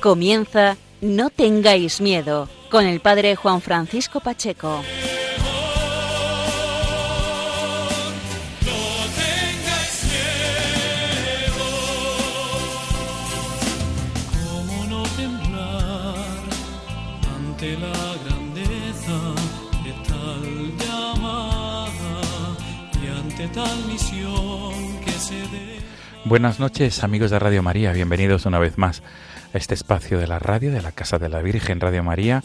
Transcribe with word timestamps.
Comienza 0.00 0.76
No 1.00 1.28
tengáis 1.28 2.00
miedo 2.00 2.48
con 2.70 2.86
el 2.86 3.00
padre 3.00 3.34
Juan 3.34 3.60
Francisco 3.60 4.20
Pacheco. 4.20 4.80
¿Cómo 14.40 14.84
no 14.88 15.02
temblar 15.16 16.16
ante 17.36 17.76
la 17.78 18.14
grandeza 18.24 19.18
de 19.82 19.92
tal 20.06 20.76
llamada 20.78 21.90
y 23.02 23.06
ante 23.08 23.48
tal 23.48 23.84
misión 23.86 25.00
que 25.04 25.12
se 25.12 25.34
dé? 25.34 25.78
Buenas 26.24 26.60
noches 26.60 27.02
amigos 27.02 27.32
de 27.32 27.40
Radio 27.40 27.64
María, 27.64 27.92
bienvenidos 27.92 28.46
una 28.46 28.60
vez 28.60 28.78
más 28.78 29.02
a 29.52 29.58
este 29.58 29.74
espacio 29.74 30.18
de 30.18 30.26
la 30.26 30.38
radio 30.38 30.70
de 30.72 30.82
la 30.82 30.92
Casa 30.92 31.18
de 31.18 31.28
la 31.28 31.42
Virgen 31.42 31.80
Radio 31.80 32.02
María. 32.02 32.42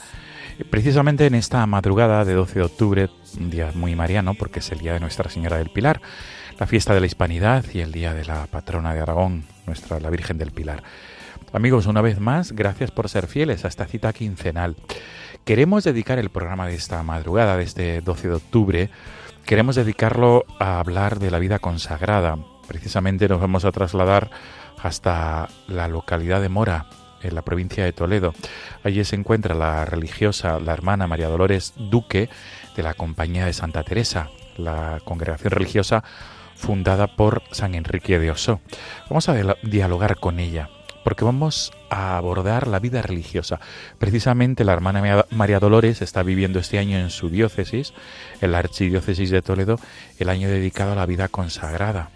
Precisamente 0.69 1.25
en 1.25 1.35
esta 1.35 1.65
madrugada 1.65 2.25
de 2.25 2.33
12 2.33 2.59
de 2.59 2.65
octubre, 2.65 3.09
un 3.39 3.49
día 3.49 3.71
muy 3.73 3.95
mariano 3.95 4.33
porque 4.35 4.59
es 4.59 4.71
el 4.71 4.79
día 4.79 4.93
de 4.93 4.99
Nuestra 4.99 5.29
Señora 5.29 5.57
del 5.57 5.69
Pilar, 5.69 6.01
la 6.59 6.67
fiesta 6.67 6.93
de 6.93 6.99
la 6.99 7.05
Hispanidad 7.05 7.65
y 7.73 7.79
el 7.79 7.91
día 7.91 8.13
de 8.13 8.25
la 8.25 8.45
patrona 8.47 8.93
de 8.93 9.01
Aragón, 9.01 9.43
nuestra 9.65 9.99
la 9.99 10.09
Virgen 10.09 10.37
del 10.37 10.51
Pilar. 10.51 10.83
Amigos, 11.51 11.85
una 11.85 12.01
vez 12.01 12.19
más, 12.19 12.51
gracias 12.51 12.91
por 12.91 13.09
ser 13.09 13.27
fieles 13.27 13.65
a 13.65 13.67
esta 13.67 13.85
cita 13.85 14.13
quincenal. 14.13 14.75
Queremos 15.45 15.83
dedicar 15.83 16.19
el 16.19 16.29
programa 16.29 16.67
de 16.67 16.75
esta 16.75 17.03
madrugada, 17.03 17.57
de 17.57 17.63
este 17.63 18.01
12 18.01 18.27
de 18.29 18.33
octubre, 18.35 18.89
queremos 19.45 19.75
dedicarlo 19.75 20.45
a 20.59 20.79
hablar 20.79 21.19
de 21.19 21.31
la 21.31 21.39
vida 21.39 21.59
consagrada. 21.59 22.38
Precisamente 22.67 23.27
nos 23.27 23.41
vamos 23.41 23.65
a 23.65 23.71
trasladar 23.71 24.31
hasta 24.83 25.49
la 25.67 25.87
localidad 25.87 26.41
de 26.41 26.49
Mora, 26.49 26.85
en 27.23 27.35
la 27.35 27.41
provincia 27.41 27.85
de 27.85 27.93
Toledo. 27.93 28.33
Allí 28.83 29.03
se 29.05 29.15
encuentra 29.15 29.55
la 29.55 29.85
religiosa, 29.85 30.59
la 30.59 30.73
hermana 30.73 31.07
María 31.07 31.29
Dolores 31.29 31.73
Duque, 31.77 32.29
de 32.75 32.83
la 32.83 32.93
Compañía 32.93 33.45
de 33.45 33.53
Santa 33.53 33.83
Teresa, 33.83 34.29
la 34.57 34.99
congregación 35.05 35.51
religiosa 35.51 36.03
fundada 36.55 37.07
por 37.07 37.41
San 37.51 37.75
Enrique 37.75 38.19
de 38.19 38.29
Oso. 38.29 38.59
Vamos 39.09 39.29
a 39.29 39.35
dialogar 39.63 40.17
con 40.17 40.39
ella, 40.39 40.69
porque 41.05 41.23
vamos 41.23 41.71
a 41.89 42.17
abordar 42.17 42.67
la 42.67 42.79
vida 42.79 43.01
religiosa. 43.01 43.59
Precisamente 43.99 44.65
la 44.65 44.73
hermana 44.73 45.25
María 45.29 45.59
Dolores 45.59 46.01
está 46.01 46.23
viviendo 46.23 46.59
este 46.59 46.77
año 46.77 46.97
en 46.97 47.09
su 47.09 47.29
diócesis, 47.29 47.93
en 48.41 48.51
la 48.51 48.59
archidiócesis 48.59 49.29
de 49.29 49.41
Toledo, 49.41 49.79
el 50.19 50.29
año 50.29 50.49
dedicado 50.49 50.91
a 50.91 50.95
la 50.95 51.05
vida 51.05 51.29
consagrada. 51.29 52.09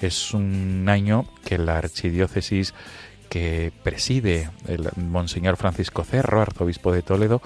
Es 0.00 0.32
un 0.32 0.86
año 0.88 1.26
que 1.44 1.58
la 1.58 1.78
archidiócesis 1.78 2.74
que 3.28 3.72
preside 3.82 4.50
el 4.66 4.88
Monseñor 4.96 5.56
Francisco 5.56 6.04
Cerro, 6.04 6.40
arzobispo 6.40 6.92
de 6.92 7.02
Toledo, 7.02 7.42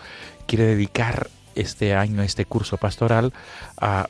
quiere 0.46 0.64
dedicar 0.64 1.28
este 1.54 1.94
año, 1.94 2.22
este 2.22 2.46
curso 2.46 2.78
pastoral, 2.78 3.32
a 3.76 4.08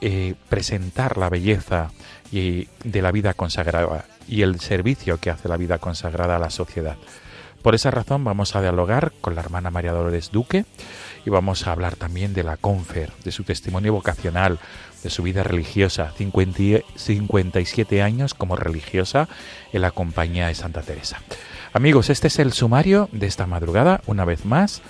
eh, 0.00 0.34
presentar 0.48 1.16
la 1.16 1.30
belleza 1.30 1.90
y, 2.30 2.68
de 2.84 3.02
la 3.02 3.12
vida 3.12 3.34
consagrada 3.34 4.04
y 4.28 4.42
el 4.42 4.60
servicio 4.60 5.18
que 5.18 5.30
hace 5.30 5.48
la 5.48 5.56
vida 5.56 5.78
consagrada 5.78 6.36
a 6.36 6.38
la 6.38 6.50
sociedad. 6.50 6.96
Por 7.62 7.74
esa 7.74 7.90
razón 7.90 8.22
vamos 8.22 8.54
a 8.54 8.60
dialogar 8.60 9.12
con 9.20 9.34
la 9.34 9.40
hermana 9.40 9.70
María 9.70 9.92
Dolores 9.92 10.30
Duque 10.30 10.64
y 11.24 11.30
vamos 11.30 11.66
a 11.66 11.72
hablar 11.72 11.96
también 11.96 12.34
de 12.34 12.44
la 12.44 12.56
Confer, 12.56 13.10
de 13.24 13.32
su 13.32 13.42
testimonio 13.42 13.92
vocacional, 13.92 14.60
de 15.02 15.10
su 15.10 15.22
vida 15.22 15.42
religiosa, 15.42 16.12
50, 16.16 16.84
57 16.96 18.02
años 18.02 18.34
como 18.34 18.56
religiosa 18.56 19.28
en 19.72 19.82
la 19.82 19.90
compañía 19.90 20.48
de 20.48 20.54
Santa 20.54 20.82
Teresa. 20.82 21.20
Amigos, 21.72 22.10
este 22.10 22.28
es 22.28 22.38
el 22.38 22.52
sumario 22.52 23.08
de 23.12 23.26
esta 23.26 23.46
madrugada. 23.46 24.00
Una 24.06 24.24
vez 24.24 24.44
más, 24.44 24.82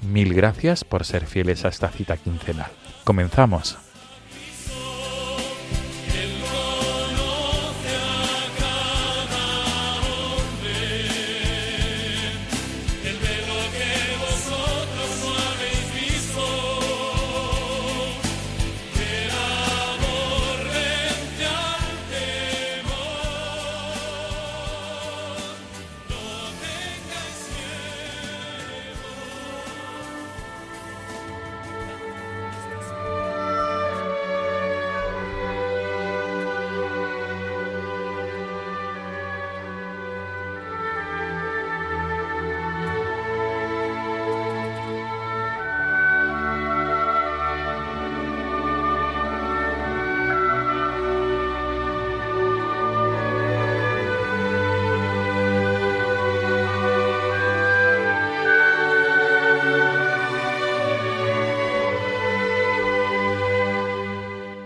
mil 0.00 0.34
gracias 0.34 0.84
por 0.84 1.04
ser 1.04 1.26
fieles 1.26 1.64
a 1.64 1.68
esta 1.68 1.88
cita 1.88 2.16
quincenal. 2.16 2.70
Comenzamos. 3.04 3.78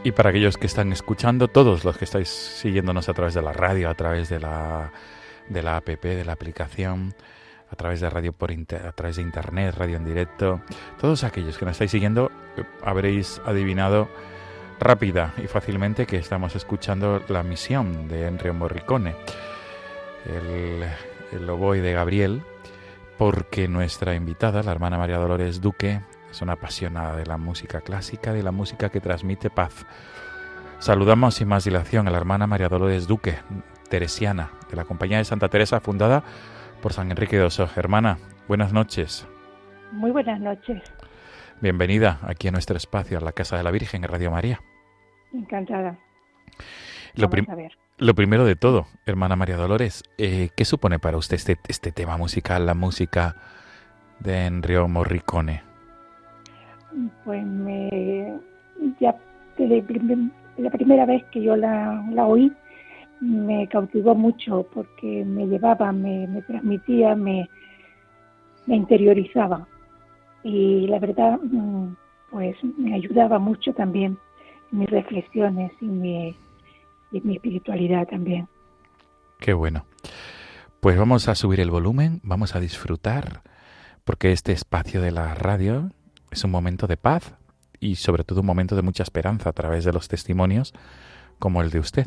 Y 0.06 0.12
para 0.12 0.30
aquellos 0.30 0.56
que 0.56 0.68
están 0.68 0.92
escuchando, 0.92 1.48
todos 1.48 1.84
los 1.84 1.98
que 1.98 2.04
estáis 2.04 2.28
siguiéndonos 2.28 3.08
a 3.08 3.12
través 3.12 3.34
de 3.34 3.42
la 3.42 3.52
radio, 3.52 3.90
a 3.90 3.94
través 3.96 4.28
de 4.28 4.38
la, 4.38 4.92
de 5.48 5.64
la 5.64 5.78
app, 5.78 5.88
de 5.88 6.24
la 6.24 6.30
aplicación, 6.30 7.12
a 7.68 7.74
través 7.74 8.00
de 8.00 8.08
radio 8.08 8.32
por 8.32 8.52
a 8.52 8.92
través 8.92 9.16
de 9.16 9.22
internet, 9.22 9.74
radio 9.76 9.96
en 9.96 10.04
directo, 10.04 10.60
todos 11.00 11.24
aquellos 11.24 11.58
que 11.58 11.64
nos 11.64 11.72
estáis 11.72 11.90
siguiendo, 11.90 12.30
eh, 12.56 12.62
habréis 12.84 13.42
adivinado 13.46 14.08
rápida 14.78 15.34
y 15.42 15.48
fácilmente 15.48 16.06
que 16.06 16.18
estamos 16.18 16.54
escuchando 16.54 17.24
la 17.26 17.42
misión 17.42 18.06
de 18.06 18.28
Enrio 18.28 18.54
Morricone, 18.54 19.16
el, 20.24 20.84
el 21.32 21.50
oboe 21.50 21.80
de 21.80 21.92
Gabriel, 21.92 22.42
porque 23.18 23.66
nuestra 23.66 24.14
invitada, 24.14 24.62
la 24.62 24.70
hermana 24.70 24.98
María 24.98 25.18
Dolores 25.18 25.60
Duque, 25.60 26.00
es 26.36 26.42
una 26.42 26.52
apasionada 26.52 27.16
de 27.16 27.24
la 27.24 27.38
música 27.38 27.80
clásica, 27.80 28.34
de 28.34 28.42
la 28.42 28.50
música 28.52 28.90
que 28.90 29.00
transmite 29.00 29.48
paz. 29.48 29.86
Saludamos 30.78 31.36
sin 31.36 31.48
más 31.48 31.64
dilación 31.64 32.06
a 32.06 32.10
la 32.10 32.18
hermana 32.18 32.46
María 32.46 32.68
Dolores 32.68 33.06
Duque, 33.06 33.38
teresiana, 33.88 34.50
de 34.68 34.76
la 34.76 34.84
Compañía 34.84 35.16
de 35.16 35.24
Santa 35.24 35.48
Teresa, 35.48 35.80
fundada 35.80 36.22
por 36.82 36.92
San 36.92 37.10
Enrique 37.10 37.38
de 37.38 37.44
Oso. 37.44 37.70
Hermana, 37.74 38.18
buenas 38.48 38.74
noches. 38.74 39.26
Muy 39.92 40.10
buenas 40.10 40.38
noches. 40.38 40.82
Bienvenida 41.62 42.18
aquí 42.20 42.48
a 42.48 42.50
nuestro 42.50 42.76
espacio, 42.76 43.16
a 43.16 43.22
la 43.22 43.32
Casa 43.32 43.56
de 43.56 43.62
la 43.62 43.70
Virgen, 43.70 44.04
en 44.04 44.10
Radio 44.10 44.30
María. 44.30 44.60
Encantada. 45.32 45.96
Lo, 47.14 47.30
lo, 47.96 48.14
primero 48.14 48.44
de 48.44 48.56
todo, 48.56 48.88
hermana 49.06 49.36
María 49.36 49.56
Dolores, 49.56 50.02
eh, 50.18 50.50
¿qué 50.54 50.66
supone 50.66 50.98
para 50.98 51.16
usted 51.16 51.36
este, 51.36 51.58
este 51.66 51.92
tema 51.92 52.18
musical, 52.18 52.66
la 52.66 52.74
música 52.74 53.36
de 54.20 54.44
Enrio 54.44 54.86
Morricone? 54.86 55.75
Pues 57.24 57.44
me 57.44 58.38
ya 59.00 59.14
desde 59.56 59.84
la 60.58 60.70
primera 60.70 61.06
vez 61.06 61.24
que 61.32 61.42
yo 61.42 61.56
la, 61.56 62.04
la 62.12 62.26
oí 62.26 62.52
me 63.20 63.66
cautivó 63.68 64.14
mucho 64.14 64.66
porque 64.74 65.24
me 65.24 65.46
llevaba, 65.46 65.92
me, 65.92 66.26
me 66.26 66.42
transmitía, 66.42 67.14
me, 67.14 67.48
me 68.66 68.76
interiorizaba. 68.76 69.66
Y 70.42 70.86
la 70.86 70.98
verdad, 70.98 71.38
mm, 71.42 71.96
pues 72.30 72.56
me 72.78 72.94
ayudaba 72.94 73.38
mucho 73.38 73.72
también 73.72 74.18
en 74.72 74.78
mis 74.78 74.90
reflexiones 74.90 75.72
y 75.80 75.86
mi, 75.86 76.36
y 77.12 77.20
mi 77.22 77.36
espiritualidad 77.36 78.06
también. 78.06 78.48
Qué 79.38 79.52
bueno. 79.52 79.84
Pues 80.80 80.98
vamos 80.98 81.28
a 81.28 81.34
subir 81.34 81.60
el 81.60 81.70
volumen, 81.70 82.20
vamos 82.22 82.54
a 82.54 82.60
disfrutar, 82.60 83.42
porque 84.04 84.32
este 84.32 84.52
espacio 84.52 85.00
de 85.00 85.10
la 85.10 85.34
radio 85.34 85.90
es 86.30 86.44
un 86.44 86.50
momento 86.50 86.86
de 86.86 86.96
paz 86.96 87.34
y 87.80 87.96
sobre 87.96 88.24
todo 88.24 88.40
un 88.40 88.46
momento 88.46 88.76
de 88.76 88.82
mucha 88.82 89.02
esperanza 89.02 89.50
a 89.50 89.52
través 89.52 89.84
de 89.84 89.92
los 89.92 90.08
testimonios 90.08 90.74
como 91.38 91.62
el 91.62 91.70
de 91.70 91.78
usted. 91.78 92.06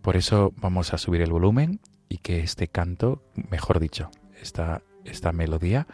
Por 0.00 0.16
eso 0.16 0.52
vamos 0.56 0.92
a 0.92 0.98
subir 0.98 1.22
el 1.22 1.30
volumen 1.30 1.80
y 2.08 2.18
que 2.18 2.40
este 2.40 2.68
canto, 2.68 3.22
mejor 3.50 3.80
dicho, 3.80 4.10
esta, 4.40 4.82
esta 5.04 5.32
melodía, 5.32 5.86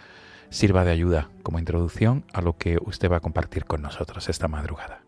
sirva 0.50 0.85
de 0.85 0.93
ayuda 0.93 1.31
como 1.43 1.58
introducción 1.58 2.25
a 2.32 2.40
lo 2.40 2.56
que 2.56 2.79
usted 2.81 3.11
va 3.11 3.19
a 3.19 3.20
compartir 3.20 3.67
con 3.67 3.82
nosotros 3.82 4.29
esta 4.29 4.49
madrugada. 4.49 5.07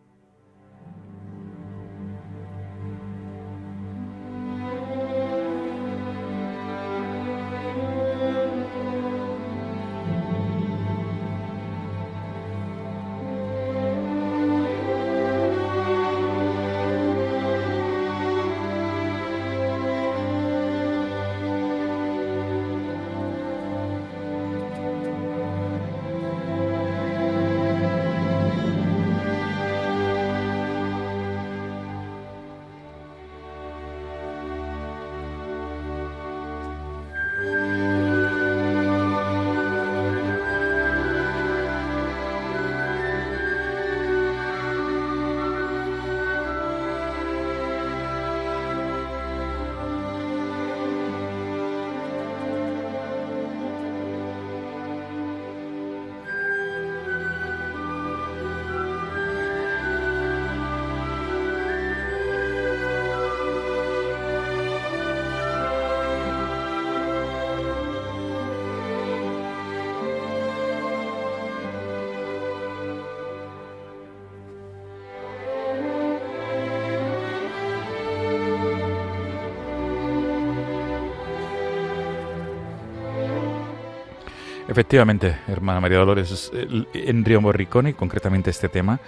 Efectivamente, 84.70 85.36
hermana 85.48 85.80
María 85.80 85.98
Dolores, 85.98 86.52
en 86.94 87.24
Río 87.24 87.40
Morricone, 87.40 87.94
concretamente 87.94 88.50
este 88.50 88.68
tema 88.68 89.00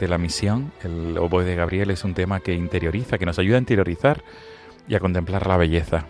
de 0.00 0.08
la 0.08 0.18
misión, 0.18 0.72
el 0.82 1.16
oboe 1.16 1.44
de 1.44 1.54
Gabriel, 1.54 1.92
es 1.92 2.02
un 2.02 2.12
tema 2.12 2.40
que 2.40 2.54
interioriza, 2.54 3.16
que 3.16 3.24
nos 3.24 3.38
ayuda 3.38 3.54
a 3.54 3.60
interiorizar 3.60 4.24
y 4.88 4.96
a 4.96 4.98
contemplar 4.98 5.46
la 5.46 5.58
belleza, 5.58 6.06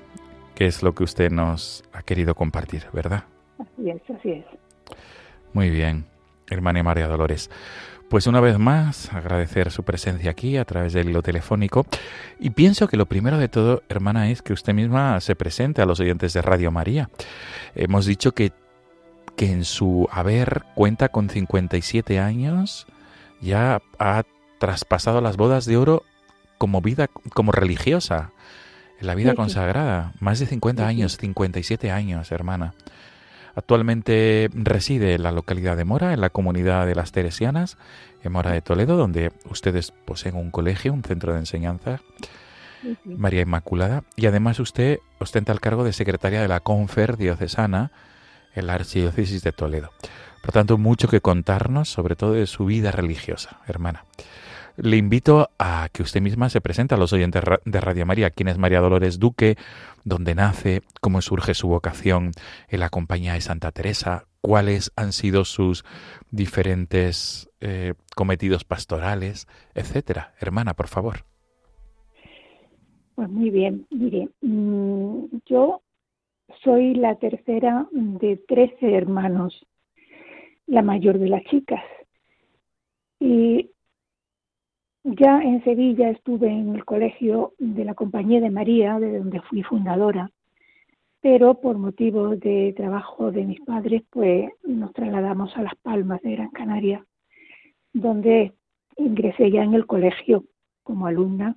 que 0.54 0.64
es 0.64 0.82
lo 0.82 0.94
que 0.94 1.04
usted 1.04 1.30
nos 1.30 1.84
ha 1.92 2.00
querido 2.04 2.34
compartir, 2.34 2.86
¿verdad? 2.94 3.24
Así 3.58 3.90
es, 3.90 4.00
así 4.18 4.30
es. 4.30 4.46
Muy 5.52 5.68
bien, 5.68 6.06
hermana 6.48 6.82
María 6.82 7.06
Dolores. 7.06 7.50
Pues 8.08 8.26
una 8.26 8.40
vez 8.40 8.58
más, 8.58 9.12
agradecer 9.12 9.72
su 9.72 9.82
presencia 9.82 10.30
aquí 10.30 10.56
a 10.56 10.64
través 10.64 10.94
del 10.94 11.10
hilo 11.10 11.20
telefónico. 11.20 11.84
Y 12.40 12.48
pienso 12.48 12.88
que 12.88 12.96
lo 12.96 13.04
primero 13.04 13.36
de 13.36 13.48
todo, 13.48 13.82
hermana, 13.90 14.30
es 14.30 14.40
que 14.40 14.54
usted 14.54 14.72
misma 14.72 15.20
se 15.20 15.36
presente 15.36 15.82
a 15.82 15.86
los 15.86 16.00
oyentes 16.00 16.32
de 16.32 16.40
Radio 16.40 16.70
María. 16.70 17.10
Hemos 17.74 18.06
dicho 18.06 18.32
que 18.32 18.52
que 19.36 19.52
en 19.52 19.64
su 19.64 20.08
haber 20.10 20.64
cuenta 20.74 21.10
con 21.10 21.28
57 21.28 22.18
años, 22.18 22.86
ya 23.40 23.80
ha 23.98 24.24
traspasado 24.58 25.20
las 25.20 25.36
bodas 25.36 25.66
de 25.66 25.76
oro 25.76 26.02
como 26.58 26.80
vida, 26.80 27.08
como 27.34 27.52
religiosa, 27.52 28.32
en 28.98 29.06
la 29.06 29.14
vida 29.14 29.34
consagrada. 29.34 30.14
Más 30.20 30.38
de 30.38 30.46
50 30.46 30.86
años, 30.86 31.18
57 31.18 31.90
años, 31.90 32.32
hermana. 32.32 32.74
Actualmente 33.54 34.50
reside 34.52 35.14
en 35.14 35.22
la 35.22 35.32
localidad 35.32 35.76
de 35.76 35.84
Mora, 35.84 36.12
en 36.12 36.20
la 36.20 36.30
comunidad 36.30 36.86
de 36.86 36.94
las 36.94 37.12
Teresianas, 37.12 37.78
en 38.22 38.32
Mora 38.32 38.52
de 38.52 38.60
Toledo, 38.60 38.96
donde 38.96 39.32
ustedes 39.50 39.92
poseen 39.92 40.36
un 40.36 40.50
colegio, 40.50 40.92
un 40.92 41.02
centro 41.02 41.32
de 41.32 41.38
enseñanza, 41.38 42.00
María 43.04 43.42
Inmaculada, 43.42 44.04
y 44.14 44.26
además 44.26 44.60
usted 44.60 44.98
ostenta 45.18 45.52
el 45.52 45.60
cargo 45.60 45.84
de 45.84 45.94
secretaria 45.94 46.42
de 46.42 46.48
la 46.48 46.60
Confer 46.60 47.16
Diocesana 47.16 47.92
en 48.56 48.66
la 48.66 48.74
Archidiócesis 48.74 49.42
de 49.42 49.52
Toledo. 49.52 49.90
Por 50.42 50.52
tanto, 50.52 50.78
mucho 50.78 51.08
que 51.08 51.20
contarnos, 51.20 51.88
sobre 51.88 52.16
todo 52.16 52.32
de 52.32 52.46
su 52.46 52.66
vida 52.66 52.90
religiosa, 52.90 53.60
hermana. 53.66 54.04
Le 54.76 54.96
invito 54.98 55.48
a 55.58 55.88
que 55.92 56.02
usted 56.02 56.20
misma 56.20 56.50
se 56.50 56.60
presente 56.60 56.94
a 56.94 56.98
los 56.98 57.12
oyentes 57.12 57.42
de 57.64 57.80
Radio 57.80 58.04
María, 58.04 58.30
quién 58.30 58.48
es 58.48 58.58
María 58.58 58.80
Dolores 58.80 59.18
Duque, 59.18 59.56
dónde 60.04 60.34
nace, 60.34 60.82
cómo 61.00 61.22
surge 61.22 61.54
su 61.54 61.68
vocación 61.68 62.32
en 62.68 62.80
la 62.80 62.90
compañía 62.90 63.32
de 63.32 63.40
Santa 63.40 63.72
Teresa, 63.72 64.26
cuáles 64.42 64.92
han 64.94 65.12
sido 65.12 65.44
sus 65.44 65.84
diferentes 66.30 67.50
eh, 67.60 67.94
cometidos 68.14 68.64
pastorales, 68.64 69.48
etcétera. 69.74 70.34
Hermana, 70.38 70.74
por 70.74 70.88
favor. 70.88 71.24
Pues 73.14 73.30
muy 73.30 73.48
bien, 73.48 73.86
mire, 73.90 74.28
mm, 74.42 75.24
yo 75.46 75.80
soy 76.66 76.96
la 76.96 77.14
tercera 77.14 77.86
de 77.92 78.38
trece 78.38 78.92
hermanos, 78.92 79.64
la 80.66 80.82
mayor 80.82 81.20
de 81.20 81.28
las 81.28 81.44
chicas. 81.44 81.84
Y 83.20 83.70
ya 85.04 85.40
en 85.42 85.62
Sevilla 85.62 86.10
estuve 86.10 86.48
en 86.48 86.74
el 86.74 86.84
colegio 86.84 87.52
de 87.60 87.84
la 87.84 87.94
Compañía 87.94 88.40
de 88.40 88.50
María, 88.50 88.98
de 88.98 89.16
donde 89.16 89.40
fui 89.42 89.62
fundadora, 89.62 90.32
pero 91.20 91.60
por 91.60 91.78
motivos 91.78 92.40
de 92.40 92.74
trabajo 92.76 93.30
de 93.30 93.44
mis 93.44 93.60
padres, 93.60 94.02
pues 94.10 94.50
nos 94.64 94.92
trasladamos 94.92 95.56
a 95.56 95.62
Las 95.62 95.76
Palmas 95.76 96.20
de 96.22 96.32
Gran 96.32 96.50
Canaria, 96.50 97.06
donde 97.92 98.54
ingresé 98.96 99.52
ya 99.52 99.62
en 99.62 99.74
el 99.74 99.86
colegio 99.86 100.42
como 100.82 101.06
alumna 101.06 101.54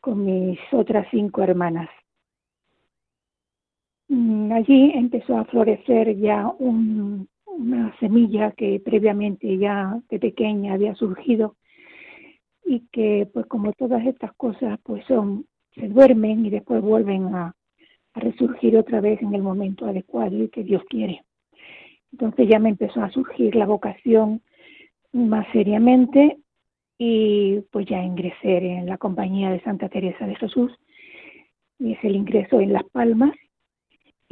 con 0.00 0.24
mis 0.24 0.58
otras 0.72 1.06
cinco 1.12 1.44
hermanas. 1.44 1.88
Mm, 4.12 4.52
allí 4.52 4.92
empezó 4.94 5.38
a 5.38 5.46
florecer 5.46 6.14
ya 6.18 6.46
una 6.58 7.96
semilla 7.98 8.50
que 8.52 8.78
previamente 8.84 9.56
ya 9.56 9.98
de 10.10 10.18
pequeña 10.18 10.74
había 10.74 10.94
surgido 10.96 11.56
y 12.62 12.80
que 12.92 13.26
pues 13.32 13.46
como 13.46 13.72
todas 13.72 14.04
estas 14.06 14.34
cosas 14.34 14.78
pues 14.82 15.02
son 15.06 15.46
se 15.74 15.88
duermen 15.88 16.44
y 16.44 16.50
después 16.50 16.82
vuelven 16.82 17.34
a, 17.34 17.54
a 18.12 18.20
resurgir 18.20 18.76
otra 18.76 19.00
vez 19.00 19.22
en 19.22 19.34
el 19.34 19.40
momento 19.40 19.86
adecuado 19.86 20.42
y 20.42 20.50
que 20.50 20.62
Dios 20.62 20.82
quiere. 20.90 21.24
Entonces 22.12 22.46
ya 22.50 22.58
me 22.58 22.68
empezó 22.68 23.02
a 23.02 23.10
surgir 23.10 23.54
la 23.56 23.64
vocación 23.64 24.42
más 25.12 25.46
seriamente 25.52 26.36
y 26.98 27.60
pues 27.70 27.86
ya 27.86 28.02
ingresé 28.02 28.58
en 28.58 28.84
la 28.84 28.98
compañía 28.98 29.50
de 29.50 29.62
Santa 29.62 29.88
Teresa 29.88 30.26
de 30.26 30.36
Jesús 30.36 30.70
y 31.78 31.94
es 31.94 32.04
el 32.04 32.14
ingreso 32.14 32.60
en 32.60 32.74
Las 32.74 32.84
Palmas 32.90 33.32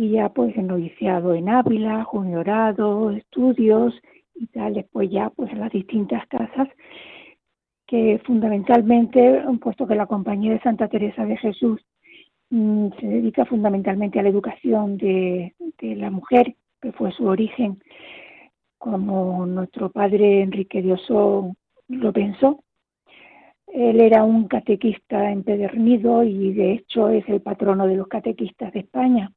y 0.01 0.13
ya 0.13 0.31
pues 0.31 0.57
el 0.57 0.67
noviciado 0.67 1.35
en 1.35 1.51
Ávila, 1.51 2.05
juniorado, 2.05 3.11
estudios 3.11 3.93
y 4.35 4.47
tal, 4.47 4.73
después 4.73 5.11
ya 5.11 5.29
pues 5.29 5.53
en 5.53 5.61
las 5.61 5.71
distintas 5.71 6.27
casas 6.27 6.69
que 7.87 8.19
fundamentalmente, 8.25 9.43
puesto 9.61 9.87
que 9.87 9.95
la 9.95 10.07
Compañía 10.07 10.53
de 10.53 10.61
Santa 10.61 10.89
Teresa 10.89 11.27
de 11.27 11.37
Jesús 11.37 11.85
mm, 12.49 12.89
se 12.99 13.07
dedica 13.09 13.45
fundamentalmente 13.45 14.19
a 14.19 14.23
la 14.23 14.31
educación 14.31 14.97
de, 14.97 15.55
de 15.79 15.97
la 15.97 16.11
mujer, 16.11 16.55
que 16.81 16.93
fue 16.93 17.13
su 17.13 17.27
origen, 17.27 17.83
como 18.79 19.45
nuestro 19.45 19.91
padre 19.91 20.41
Enrique 20.41 20.81
Diosó 20.81 21.55
lo 21.89 22.13
pensó. 22.15 22.65
Él 23.67 24.01
era 24.01 24.25
un 24.25 24.49
catequista 24.49 25.31
empedernido 25.31 26.25
y 26.25 26.55
de 26.55 26.73
hecho 26.73 27.11
es 27.11 27.29
el 27.29 27.43
patrono 27.43 27.87
de 27.87 27.97
los 27.97 28.09
catequistas 28.09 28.73
de 28.73 28.81
España 28.81 29.31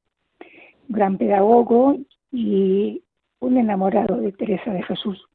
gran 0.87 1.17
pedagogo 1.17 1.97
y 2.31 3.03
un 3.39 3.57
enamorado 3.57 4.17
de 4.17 4.31
Teresa 4.31 4.71
de 4.71 4.83
Jesús. 4.83 5.27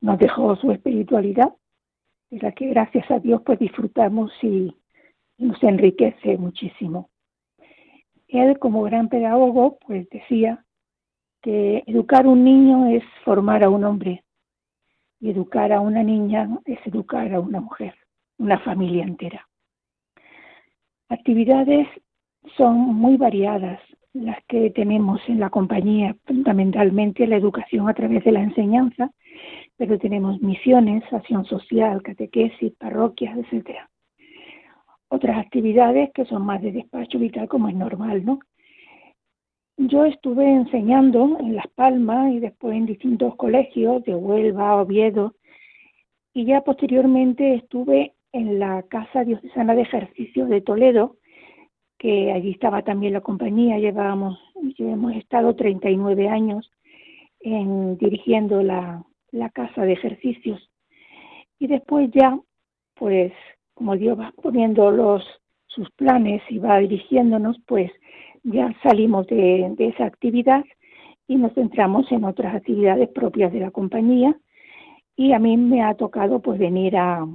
nos 0.00 0.18
dejó 0.18 0.54
su 0.56 0.70
espiritualidad, 0.70 1.52
de 2.30 2.38
la 2.38 2.52
que 2.52 2.66
gracias 2.66 3.10
a 3.10 3.18
Dios 3.18 3.42
pues 3.44 3.58
disfrutamos 3.58 4.32
y, 4.42 4.74
nos 5.38 5.62
enriquece 5.62 6.36
muchísimo. 6.36 7.10
Él 8.26 8.58
como 8.58 8.82
gran 8.82 9.08
pedagogo 9.08 9.78
pues 9.86 10.08
decía 10.10 10.64
que 11.42 11.84
educar 11.86 12.26
a 12.26 12.28
un 12.28 12.42
niño 12.42 12.88
es 12.88 13.04
formar 13.24 13.62
a 13.62 13.70
un 13.70 13.84
hombre 13.84 14.24
y 15.20 15.30
educar 15.30 15.72
a 15.72 15.80
una 15.80 16.02
niña 16.02 16.48
es 16.64 16.78
educar 16.86 17.32
a 17.32 17.40
una 17.40 17.60
mujer, 17.60 17.94
una 18.38 18.58
familia 18.58 19.04
entera. 19.04 19.48
Actividades 21.08 21.86
son 22.56 22.76
muy 22.76 23.16
variadas 23.16 23.80
las 24.12 24.38
que 24.46 24.70
tenemos 24.70 25.20
en 25.28 25.40
la 25.40 25.50
compañía, 25.50 26.16
fundamentalmente 26.24 27.26
la 27.26 27.36
educación 27.36 27.88
a 27.88 27.94
través 27.94 28.24
de 28.24 28.32
la 28.32 28.42
enseñanza, 28.42 29.10
pero 29.76 29.98
tenemos 29.98 30.40
misiones, 30.40 31.04
acción 31.12 31.44
social, 31.44 32.02
catequesis, 32.02 32.72
parroquias, 32.76 33.38
etcétera. 33.38 33.88
Otras 35.08 35.38
actividades 35.38 36.10
que 36.12 36.24
son 36.24 36.44
más 36.44 36.60
de 36.62 36.72
despacho 36.72 37.18
vital, 37.18 37.48
como 37.48 37.68
es 37.68 37.74
normal, 37.74 38.24
¿no? 38.24 38.40
Yo 39.76 40.04
estuve 40.04 40.50
enseñando 40.50 41.38
en 41.38 41.54
Las 41.54 41.68
Palmas 41.68 42.32
y 42.32 42.40
después 42.40 42.76
en 42.76 42.86
distintos 42.86 43.36
colegios 43.36 44.02
de 44.04 44.14
Huelva, 44.16 44.82
Oviedo, 44.82 45.34
y 46.34 46.46
ya 46.46 46.62
posteriormente 46.62 47.54
estuve 47.54 48.14
en 48.32 48.58
la 48.58 48.82
Casa 48.82 49.24
Diocesana 49.24 49.76
de 49.76 49.82
Ejercicio 49.82 50.46
de 50.46 50.60
Toledo, 50.60 51.17
que 51.98 52.32
allí 52.32 52.50
estaba 52.52 52.82
también 52.82 53.12
la 53.12 53.20
compañía, 53.20 53.78
llevábamos, 53.78 54.38
hemos 54.78 55.14
estado 55.14 55.56
39 55.56 56.28
años 56.28 56.70
en, 57.40 57.96
dirigiendo 57.98 58.62
la, 58.62 59.04
la 59.32 59.50
casa 59.50 59.82
de 59.82 59.92
ejercicios. 59.92 60.70
Y 61.58 61.66
después 61.66 62.10
ya, 62.12 62.38
pues, 62.94 63.32
como 63.74 63.96
Dios 63.96 64.18
va 64.18 64.32
poniendo 64.42 64.90
los 64.90 65.24
sus 65.68 65.90
planes 65.92 66.42
y 66.48 66.58
va 66.58 66.78
dirigiéndonos, 66.78 67.60
pues 67.66 67.90
ya 68.42 68.74
salimos 68.82 69.26
de, 69.28 69.74
esa 69.78 70.06
actividad 70.06 70.64
y 71.26 71.36
nos 71.36 71.52
centramos 71.54 72.10
en 72.10 72.24
otras 72.24 72.54
actividades 72.54 73.08
propias 73.10 73.52
de 73.52 73.60
la 73.60 73.70
compañía. 73.70 74.36
Y 75.14 75.32
a 75.32 75.38
mí 75.38 75.56
me 75.56 75.82
ha 75.82 75.94
tocado 75.94 76.40
pues 76.40 76.58
venir 76.58 76.96
a, 76.96 77.26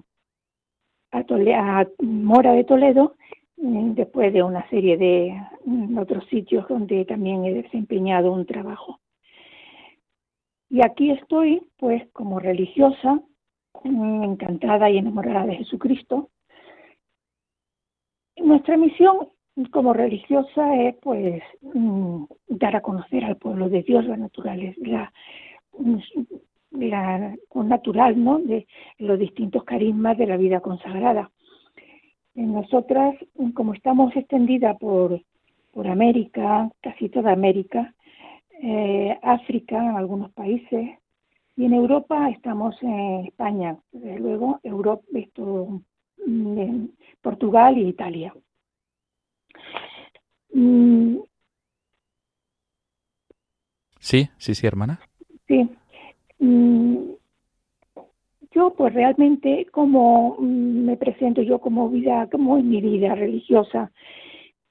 a, 1.11 1.87
Mora 2.01 2.53
de 2.53 2.63
Toledo 2.63 3.15
después 3.55 4.33
de 4.33 4.43
una 4.43 4.67
serie 4.69 4.97
de 4.97 5.41
mm, 5.65 5.97
otros 5.97 6.25
sitios 6.27 6.67
donde 6.67 7.05
también 7.05 7.45
he 7.45 7.53
desempeñado 7.53 8.31
un 8.31 8.45
trabajo. 8.45 8.99
Y 10.69 10.83
aquí 10.83 11.11
estoy, 11.11 11.61
pues, 11.77 12.03
como 12.13 12.39
religiosa, 12.39 13.21
mm, 13.83 14.23
encantada 14.23 14.89
y 14.89 14.97
enamorada 14.97 15.45
de 15.45 15.57
Jesucristo. 15.57 16.29
Nuestra 18.37 18.77
misión 18.77 19.29
como 19.71 19.93
religiosa 19.93 20.75
es, 20.81 20.95
pues, 20.95 21.43
dar 22.47 22.75
a 22.75 22.81
conocer 22.81 23.23
al 23.23 23.37
pueblo 23.37 23.69
de 23.69 23.83
Dios 23.83 24.05
la 24.05 24.17
naturaleza, 24.17 25.11
la, 26.71 27.35
natural, 27.53 28.23
¿no? 28.23 28.39
De 28.39 28.65
los 28.97 29.19
distintos 29.19 29.63
carismas 29.63 30.17
de 30.17 30.27
la 30.27 30.37
vida 30.37 30.59
consagrada. 30.59 31.31
En 32.35 32.53
nosotras, 32.53 33.15
como 33.53 33.73
estamos 33.73 34.15
extendidas 34.15 34.77
por, 34.79 35.21
por 35.71 35.87
América, 35.87 36.69
casi 36.81 37.09
toda 37.09 37.31
América, 37.31 37.93
eh, 38.61 39.17
África, 39.21 39.97
algunos 39.97 40.31
países, 40.31 40.89
y 41.55 41.65
en 41.65 41.73
Europa 41.73 42.29
estamos 42.29 42.75
en 42.81 43.25
España, 43.25 43.77
desde 43.91 44.19
luego 44.19 44.59
Europa, 44.63 45.03
esto, 45.13 45.81
mm, 46.25 46.85
Portugal 47.21 47.77
y 47.77 47.89
Italia. 47.89 48.33
Mm. 50.53 51.17
Sí, 53.99 54.29
sí, 54.37 54.55
sí, 54.55 54.67
hermana. 54.67 54.99
Sí, 55.47 55.69
Mm, 56.43 57.13
yo 58.53 58.73
pues 58.75 58.93
realmente 58.93 59.67
como 59.71 60.35
mm, 60.39 60.85
me 60.85 60.97
presento 60.97 61.41
yo 61.41 61.59
como 61.59 61.89
vida, 61.89 62.29
como 62.31 62.57
es 62.57 62.63
mi 62.63 62.81
vida 62.81 63.15
religiosa, 63.15 63.91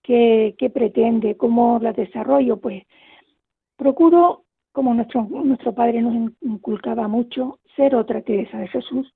que, 0.02 0.54
pretende, 0.74 1.36
cómo 1.36 1.78
la 1.80 1.92
desarrollo, 1.92 2.58
pues 2.58 2.84
procuro, 3.76 4.44
como 4.72 4.94
nuestro, 4.94 5.22
nuestro 5.22 5.74
padre 5.74 6.02
nos 6.02 6.32
inculcaba 6.40 7.06
mucho, 7.08 7.60
ser 7.76 7.94
otra 7.94 8.22
Teresa 8.22 8.58
de 8.58 8.68
Jesús, 8.68 9.12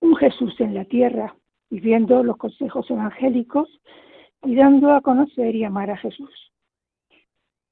un 0.00 0.16
Jesús 0.16 0.54
en 0.60 0.74
la 0.74 0.84
tierra, 0.84 1.34
viviendo 1.70 2.22
los 2.22 2.36
consejos 2.36 2.90
evangélicos 2.90 3.68
y 4.42 4.54
dando 4.54 4.92
a 4.92 5.00
conocer 5.00 5.56
y 5.56 5.64
amar 5.64 5.90
a 5.90 5.96
Jesús, 5.96 6.52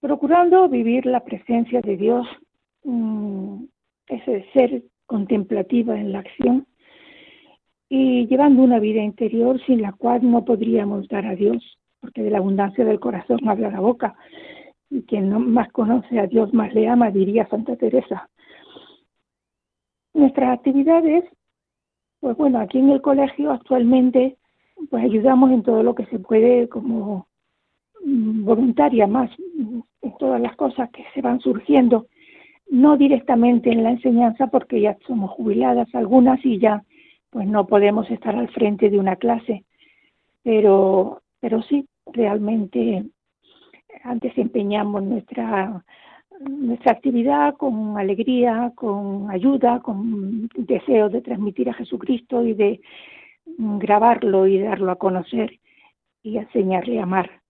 procurando 0.00 0.68
vivir 0.68 1.04
la 1.04 1.20
presencia 1.20 1.82
de 1.82 1.96
Dios 1.96 2.26
Mm, 2.84 3.64
ese 4.06 4.47
ser 4.52 4.82
contemplativa 5.06 5.99
en 5.99 6.12
la 6.12 6.21
acción 6.21 6.66
y 7.88 8.26
llevando 8.26 8.62
una 8.62 8.78
vida 8.78 9.02
interior 9.02 9.61
sin 9.66 9.82
la 9.82 9.92
cual 9.92 10.30
no 10.30 10.44
podríamos 10.44 11.09
dar 11.09 11.26
a 11.26 11.35
Dios, 11.35 11.78
porque 12.00 12.23
de 12.23 12.30
la 12.30 12.38
abundancia 12.38 12.87
del 12.87 12.99
corazón 12.99 13.47
habla 13.47 13.71
la 13.71 13.80
boca, 13.80 14.14
y 14.88 15.02
quien 15.02 15.28
no 15.28 15.38
más 15.38 15.71
conoce 15.73 16.18
a 16.18 16.26
Dios 16.26 16.54
más 16.54 16.73
le 16.73 16.88
ama, 16.88 17.11
diría 17.11 17.47
Santa 17.49 17.76
Teresa. 17.76 18.30
Nuestras 20.14 20.59
actividades, 20.59 21.25
pues 22.21 22.35
bueno, 22.38 22.61
aquí 22.61 22.78
en 22.78 22.90
el 22.90 23.02
colegio 23.02 23.50
actualmente, 23.52 24.38
pues 24.88 25.04
ayudamos 25.04 25.50
en 25.50 25.62
todo 25.62 25.82
lo 25.82 25.94
que 25.94 26.06
se 26.06 26.18
puede 26.18 26.71
como 26.71 27.26
voluntaria 28.04 29.06
más, 29.06 29.30
en 29.59 30.16
todas 30.18 30.40
las 30.40 30.56
cosas 30.56 30.90
que 30.90 31.04
se 31.14 31.21
van 31.21 31.40
surgiendo 31.40 32.06
no 32.71 32.97
directamente 32.97 33.71
en 33.71 33.83
la 33.83 33.90
enseñanza 33.90 34.47
porque 34.47 34.81
ya 34.81 34.97
somos 35.07 35.31
jubiladas 35.31 35.95
algunas 35.95 36.45
y 36.45 36.59
ya 36.59 36.85
pues 37.31 37.47
no 37.47 37.66
podemos 37.66 38.11
estar 38.11 38.37
al 38.37 38.49
frente 38.50 38.90
de 38.90 38.99
una 38.99 39.16
clase, 39.16 39.64
pero, 40.42 41.23
pero 41.40 41.62
sí, 41.62 41.87
realmente 42.12 43.07
desempeñamos 44.16 45.02
nuestra, 45.02 45.83
nuestra 46.40 46.92
actividad 46.92 47.57
con 47.57 47.99
alegría, 47.99 48.73
con 48.75 49.31
ayuda, 49.31 49.81
con 49.81 50.49
deseo 50.54 51.09
de 51.09 51.23
transmitir 51.23 51.71
a 51.71 51.75
Jesucristo 51.75 52.45
y 52.45 52.54
de 52.54 52.81
grabarlo 53.57 54.47
y 54.47 54.59
darlo 54.59 54.92
a 54.92 54.97
conocer 54.97 55.59
y 56.23 56.37
enseñarle 56.37 57.00
a 57.00 57.04
amar. 57.04 57.41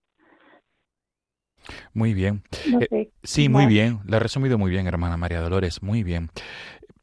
Muy 1.94 2.14
bien. 2.14 2.42
Eh, 2.90 3.10
sí, 3.22 3.48
muy 3.48 3.66
bien. 3.66 4.00
Lo 4.04 4.16
ha 4.16 4.20
resumido 4.20 4.58
muy 4.58 4.70
bien, 4.70 4.86
hermana 4.86 5.16
María 5.16 5.40
Dolores. 5.40 5.82
Muy 5.82 6.02
bien. 6.02 6.30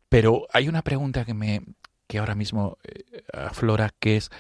Pero 0.10 0.48
hay 0.52 0.68
una 0.68 0.82
pregunta 0.82 1.26
que 1.26 1.34
me 1.34 1.62
que 2.08 2.18
ahora 2.18 2.34
mismo 2.34 2.80
eh, 2.84 3.24
aflora, 3.34 3.92
que 4.00 4.18
es 4.18 4.32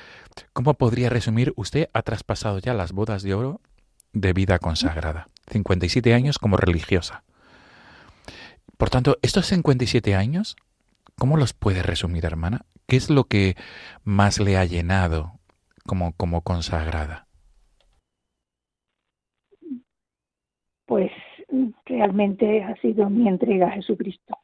¿cómo 0.53 0.73
podría 0.73 1.09
resumir? 1.09 1.53
Usted 1.55 1.89
ha 1.93 2.01
traspasado 2.01 2.57
ya 2.57 2.73
las 2.73 2.91
bodas 2.91 3.21
de 3.21 3.35
oro 3.35 3.61
de 4.11 4.33
vida 4.33 4.57
consagrada. 4.57 5.29
57 5.51 6.13
años 6.15 6.39
como 6.39 6.57
religiosa. 6.57 7.23
Por 8.77 8.89
tanto, 8.89 9.17
estos 9.21 9.45
57 9.45 10.15
años, 10.15 10.55
¿cómo 11.17 11.37
los 11.37 11.53
puede 11.53 11.83
resumir, 11.83 12.25
hermana? 12.25 12.65
¿Qué 12.87 12.97
es 12.97 13.11
lo 13.11 13.25
que 13.25 13.55
más 14.03 14.39
le 14.39 14.57
ha 14.57 14.65
llenado 14.65 15.33
como, 15.85 16.13
como 16.13 16.41
consagrada? 16.41 17.27
Pues 20.89 21.11
realmente 21.85 22.63
ha 22.63 22.75
sido 22.77 23.11
mi 23.11 23.27
entrega 23.27 23.67
a 23.67 23.71
Jesucristo. 23.73 24.35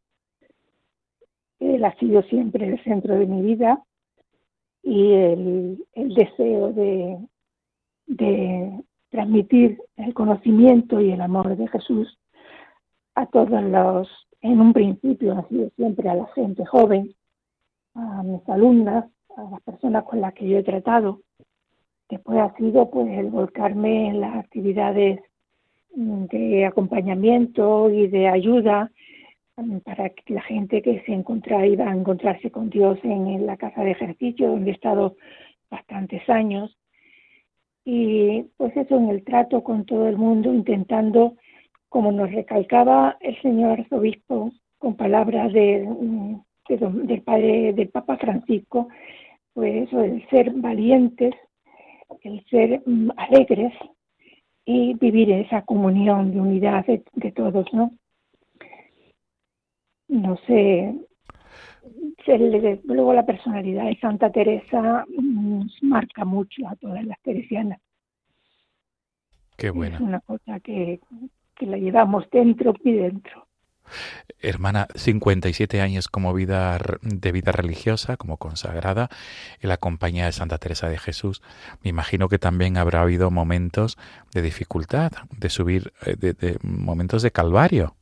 Él 1.60 1.84
ha 1.84 1.96
sido 1.96 2.22
siempre 2.22 2.68
el 2.68 2.84
centro 2.84 3.16
de 3.16 3.26
mi 3.26 3.42
vida 3.42 3.84
y 4.84 5.12
el, 5.14 5.84
deseo 5.96 6.72
de, 6.72 7.18
de 8.06 8.80
transmitir 9.10 9.82
el 9.98 10.14
conocimiento 10.14 11.02
y 11.02 11.14
el 11.14 11.22
amor 11.22 11.58
de 11.58 11.68
Jesús 11.68 12.16
a 13.16 13.26
todos 13.26 13.64
los, 13.64 14.08
en 14.42 14.62
un 14.62 14.72
principio 14.72 15.40
ha 15.40 15.48
sido 15.48 15.72
siempre 15.72 16.10
a 16.10 16.14
la 16.14 16.28
gente 16.36 16.64
joven, 16.64 17.16
a 17.96 18.22
mis 18.22 18.48
alumnas, 18.48 19.06
a 19.36 19.50
las 19.50 19.62
personas 19.64 20.04
con 20.04 20.22
las 20.22 20.36
que 20.36 20.48
yo 20.48 20.60
he 20.60 20.64
tratado. 20.64 21.22
Después 22.08 22.38
ha 22.38 22.56
sido 22.56 22.92
pues 22.92 23.10
el 23.18 23.32
volcarme 23.32 24.10
en 24.10 24.22
las 24.22 24.36
actividades 24.36 25.22
de 25.96 26.66
acompañamiento 26.66 27.90
y 27.90 28.08
de 28.08 28.28
ayuda 28.28 28.92
mm, 29.58 29.78
para 29.80 30.10
que 30.10 30.34
la 30.34 30.42
gente 30.42 30.82
que 30.82 31.02
se 31.06 31.14
encuentra 31.14 31.66
iba 31.66 31.90
a 31.90 31.96
encontrarse 31.96 32.52
con 32.52 32.70
Dios 32.70 33.00
en, 33.04 33.46
la 33.46 33.58
casa 33.58 33.82
de 33.84 33.92
ejercicio 33.92 34.50
donde 34.50 34.72
he 34.72 34.74
estado 34.74 35.16
bastantes 35.70 36.28
años. 36.30 36.78
Y 37.86 38.44
pues 38.58 38.76
eso 38.76 38.98
en 38.98 39.10
el 39.10 39.24
trato 39.24 39.64
con 39.64 39.86
todo 39.86 40.08
el 40.08 40.18
mundo 40.18 40.54
intentando 40.54 41.36
como 41.88 42.12
nos 42.12 42.32
recalcaba 42.32 43.18
el 43.22 43.40
señor 43.42 43.80
arzobispo 43.80 44.52
con 44.80 44.96
palabras 44.96 45.54
de, 45.54 45.88
del 46.68 47.22
padre 47.22 47.74
del 47.74 47.90
Papa 47.90 48.18
Francisco, 48.18 48.90
pues 49.54 49.88
eso, 49.88 50.02
el 50.02 50.28
ser 50.30 50.52
valientes, 50.52 51.34
el 52.24 52.44
ser 52.50 52.82
mm, 52.86 53.12
alegres 53.16 53.74
y 54.66 54.96
vivir 54.96 55.32
esa 55.32 55.62
comunión 55.62 56.34
de 56.34 56.42
unidad 56.42 56.86
de, 56.86 57.04
de 57.14 57.32
todos, 57.32 57.72
¿no? 57.74 57.92
No 60.08 60.38
sé, 60.48 60.96
luego 62.84 63.14
la 63.14 63.26
personalidad 63.26 63.86
de 63.86 63.98
Santa 64.00 64.32
Teresa 64.32 65.06
nos 65.10 65.84
marca 65.84 66.26
mucho 66.26 66.68
a 66.68 66.76
todas 66.76 67.04
las 67.06 67.20
teresianas. 67.22 67.80
Qué 69.58 69.70
bueno. 69.70 69.96
Es 69.96 70.02
una 70.02 70.20
cosa 70.22 70.60
que, 70.60 71.00
que 71.56 71.66
la 71.66 71.78
llevamos 71.78 72.30
dentro 72.30 72.74
y 72.84 72.94
dentro. 72.94 73.45
Hermana, 74.40 74.88
57 74.96 75.82
años 75.82 76.08
como 76.08 76.34
vida 76.34 76.78
de 77.02 77.32
vida 77.32 77.52
religiosa, 77.52 78.18
como 78.18 78.38
consagrada 78.38 79.10
en 79.62 79.70
la 79.70 79.78
compañía 79.78 80.26
de 80.26 80.32
Santa 80.32 80.58
Teresa 80.58 80.90
de 80.90 80.98
Jesús. 80.98 81.42
Me 81.84 81.90
imagino 81.90 82.28
que 82.30 82.38
también 82.38 82.78
habrá 82.78 83.02
habido 83.02 83.32
momentos 83.32 83.98
de 84.34 84.42
dificultad, 84.42 85.12
de 85.38 85.50
subir, 85.50 85.92
eh, 86.06 86.16
de 86.16 86.58
momentos 86.62 87.22
de 87.22 87.32
calvario. 87.32 87.96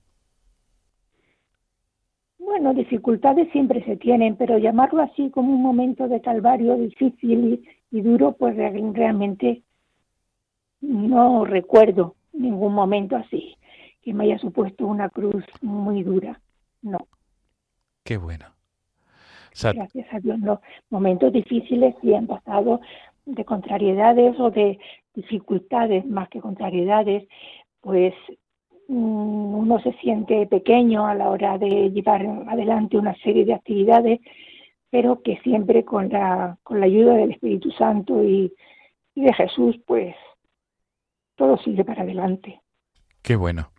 Bueno, 2.39 2.73
dificultades 2.73 3.51
siempre 3.51 3.83
se 3.85 3.95
tienen, 3.95 4.35
pero 4.35 4.57
llamarlo 4.57 5.01
así 5.01 5.29
como 5.31 5.53
un 5.53 5.61
momento 5.61 6.07
de 6.07 6.21
calvario 6.21 6.75
difícil 6.77 7.65
y, 7.89 8.01
duro, 8.01 8.33
pues 8.33 8.55
realmente 8.55 9.63
no 10.81 11.45
recuerdo 11.45 12.15
ningún 12.33 12.73
momento 12.73 13.15
así 13.15 13.57
que 14.03 14.13
me 14.13 14.25
haya 14.25 14.37
supuesto 14.39 14.85
una 14.85 15.09
cruz 15.09 15.43
muy 15.61 16.03
dura. 16.03 16.39
No. 16.81 16.99
Qué 18.03 18.17
bueno. 18.17 18.45
Gracias 19.61 20.07
a 20.11 20.19
Dios, 20.19 20.39
no. 20.39 20.61
Momentos 20.89 21.31
difíciles 21.31 21.95
sí 22.01 22.13
han 22.13 22.27
pasado 22.27 22.81
de 23.25 23.45
contrariedades 23.45 24.37
o 24.39 24.49
de 24.51 24.79
dificultades 25.13 26.05
más 26.05 26.27
que 26.29 26.41
contrariedades, 26.41 27.27
pues 27.81 28.13
Mm, 28.87 29.55
uno 29.55 29.79
se 29.79 29.93
siente 29.93 30.45
pequeño 30.47 31.07
a 31.07 31.15
la 31.15 31.29
hora 31.29 31.57
de 31.57 31.89
llevar 31.91 32.25
adelante 32.47 32.97
una 32.97 33.15
serie 33.15 33.45
de 33.45 33.53
actividades, 33.53 34.19
pero 34.89 35.21
que 35.21 35.39
siempre 35.39 35.85
con 35.85 36.09
la, 36.09 36.57
con 36.63 36.79
la 36.79 36.85
ayuda 36.85 37.13
del 37.15 37.31
Espíritu 37.31 37.71
Santo 37.71 38.23
y, 38.23 38.53
de 39.15 39.33
Jesús, 39.33 39.79
pues 39.85 40.15
todo 41.35 41.57
sigue 41.57 41.85
para 41.85 42.01
adelante. 42.01 42.61
Qué 43.21 43.35
bueno. 43.35 43.71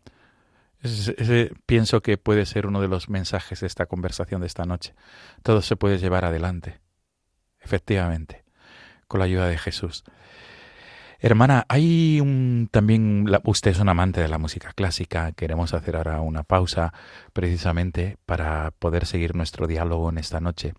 Ese, 0.85 1.51
pienso 1.65 2.03
que 2.03 2.19
puede 2.19 2.45
ser 2.45 2.67
uno 2.67 2.83
de 2.83 2.89
los 2.89 3.09
mensajes 3.09 3.61
de 3.61 3.67
esta 3.67 3.87
conversación 3.87 4.43
de 4.43 4.47
esta 4.47 4.65
noche. 4.65 4.95
Todo 5.43 5.63
se 5.63 5.77
puede 5.77 5.99
llevar 5.99 6.27
adelante, 6.27 6.79
efectivamente, 7.59 8.45
con 9.09 9.21
la 9.21 9.25
ayuda 9.25 9.49
de 9.49 9.57
Jesús. 9.57 10.05
Hermana, 11.21 11.65
hay 11.71 12.21
un, 12.21 12.69
también, 12.71 13.27
usted 13.45 13.71
es 13.71 13.79
un 13.79 13.89
amante 13.89 14.21
de 14.21 14.29
la 14.29 14.37
música 14.37 14.73
clásica, 14.75 15.33
queremos 15.33 15.73
hacer 15.73 15.97
ahora 15.97 16.21
una 16.21 16.43
pausa 16.43 16.93
precisamente 17.33 18.19
para 18.27 18.73
poder 18.73 19.07
seguir 19.07 19.35
nuestro 19.35 19.67
diálogo 19.67 20.11
en 20.11 20.19
esta 20.19 20.41
noche. 20.41 20.75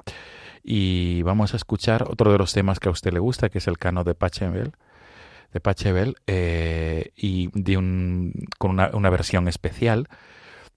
Y 0.64 1.24
vamos 1.24 1.54
a 1.54 1.58
escuchar 1.58 2.04
otro 2.04 2.32
de 2.32 2.38
los 2.38 2.54
temas 2.54 2.80
que 2.80 2.90
a 2.90 2.92
usted 2.92 3.12
le 3.12 3.20
gusta, 3.20 3.50
que 3.50 3.58
es 3.58 3.68
el 3.68 3.80
cano 3.80 4.04
de 4.04 4.14
Pachelbel, 4.14 4.74
de 5.60 6.16
eh, 6.28 7.12
y 7.16 7.50
de 7.54 7.76
con 8.58 8.72
una, 8.72 9.10
versión 9.10 9.48
especial. 9.48 10.08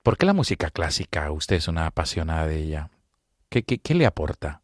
¿Por 0.03 0.17
qué 0.17 0.27
la 0.27 0.33
música 0.33 0.71
clásica? 0.71 1.33
Usted 1.33 1.57
es 1.57 1.69
una 1.69 1.87
apasionada 1.87 2.47
de 2.47 2.63
ella. 2.63 2.91
¿Qué, 3.49 3.63
qué, 3.63 3.79
qué 3.79 3.95
le 3.95 4.07
aporta? 4.07 4.63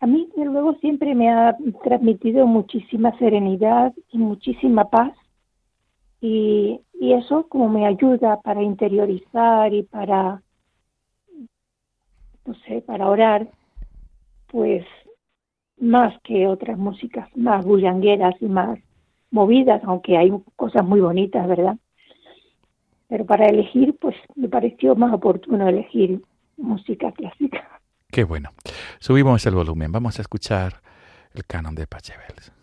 A 0.00 0.06
mí, 0.06 0.28
luego, 0.36 0.74
siempre 0.80 1.14
me 1.14 1.30
ha 1.30 1.56
transmitido 1.84 2.46
muchísima 2.46 3.16
serenidad 3.18 3.92
y 4.10 4.18
muchísima 4.18 4.88
paz. 4.88 5.12
Y, 6.20 6.80
y 6.98 7.12
eso 7.12 7.46
como 7.48 7.68
me 7.68 7.86
ayuda 7.86 8.40
para 8.40 8.62
interiorizar 8.62 9.72
y 9.72 9.84
para, 9.84 10.42
no 12.44 12.54
sé, 12.66 12.82
para 12.82 13.08
orar, 13.08 13.48
pues 14.48 14.84
más 15.80 16.14
que 16.22 16.46
otras 16.46 16.78
músicas 16.78 17.28
más 17.36 17.64
bullangueras 17.64 18.34
y 18.40 18.46
más 18.46 18.78
movidas, 19.30 19.82
aunque 19.84 20.16
hay 20.16 20.32
cosas 20.56 20.84
muy 20.84 21.00
bonitas, 21.00 21.46
¿verdad? 21.48 21.76
Pero 23.08 23.26
para 23.26 23.46
elegir, 23.46 23.96
pues 24.00 24.14
me 24.36 24.48
pareció 24.48 24.94
más 24.94 25.12
oportuno 25.12 25.68
elegir 25.68 26.22
música 26.56 27.10
clásica. 27.12 27.80
Qué 28.10 28.24
bueno. 28.24 28.50
Subimos 28.98 29.44
el 29.46 29.54
volumen. 29.54 29.90
Vamos 29.90 30.18
a 30.18 30.22
escuchar 30.22 30.80
el 31.34 31.44
canon 31.44 31.74
de 31.74 31.86
Pachelbel. 31.86 32.59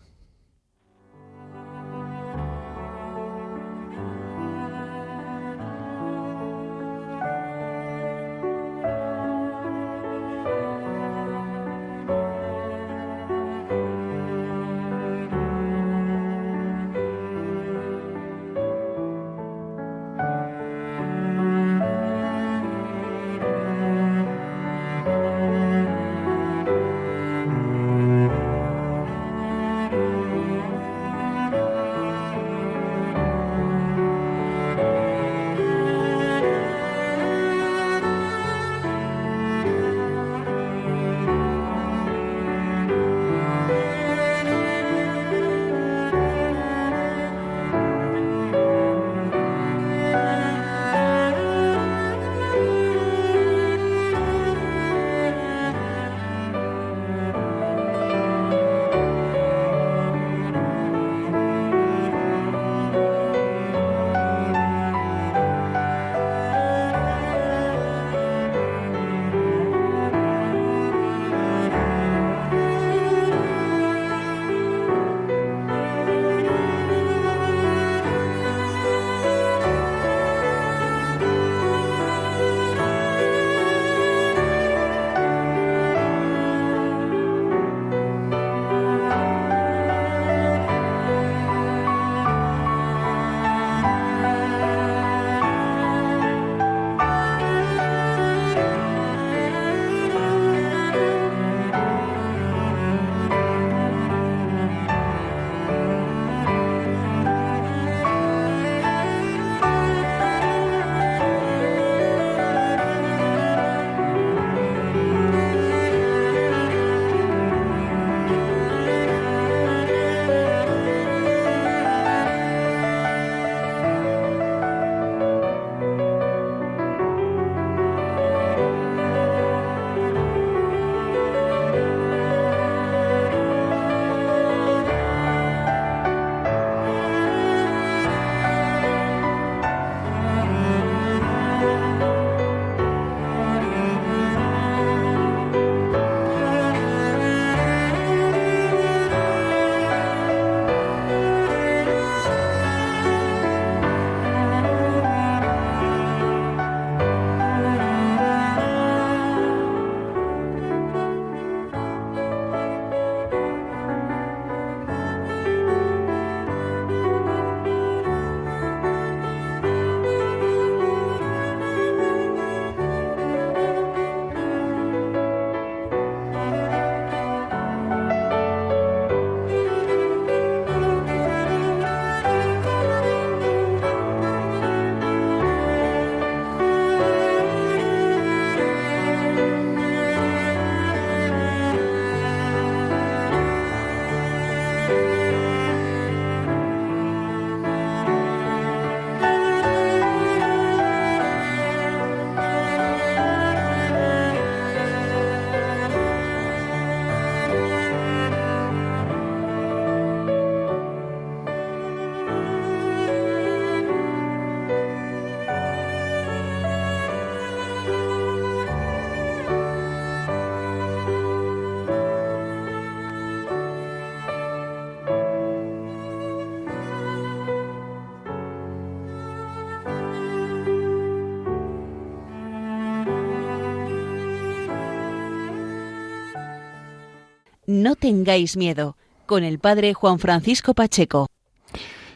No 237.68 237.96
tengáis 237.96 238.56
miedo, 238.56 238.96
con 239.26 239.44
el 239.44 239.58
Padre 239.58 239.92
Juan 239.92 240.18
Francisco 240.18 240.72
Pacheco. 240.72 241.26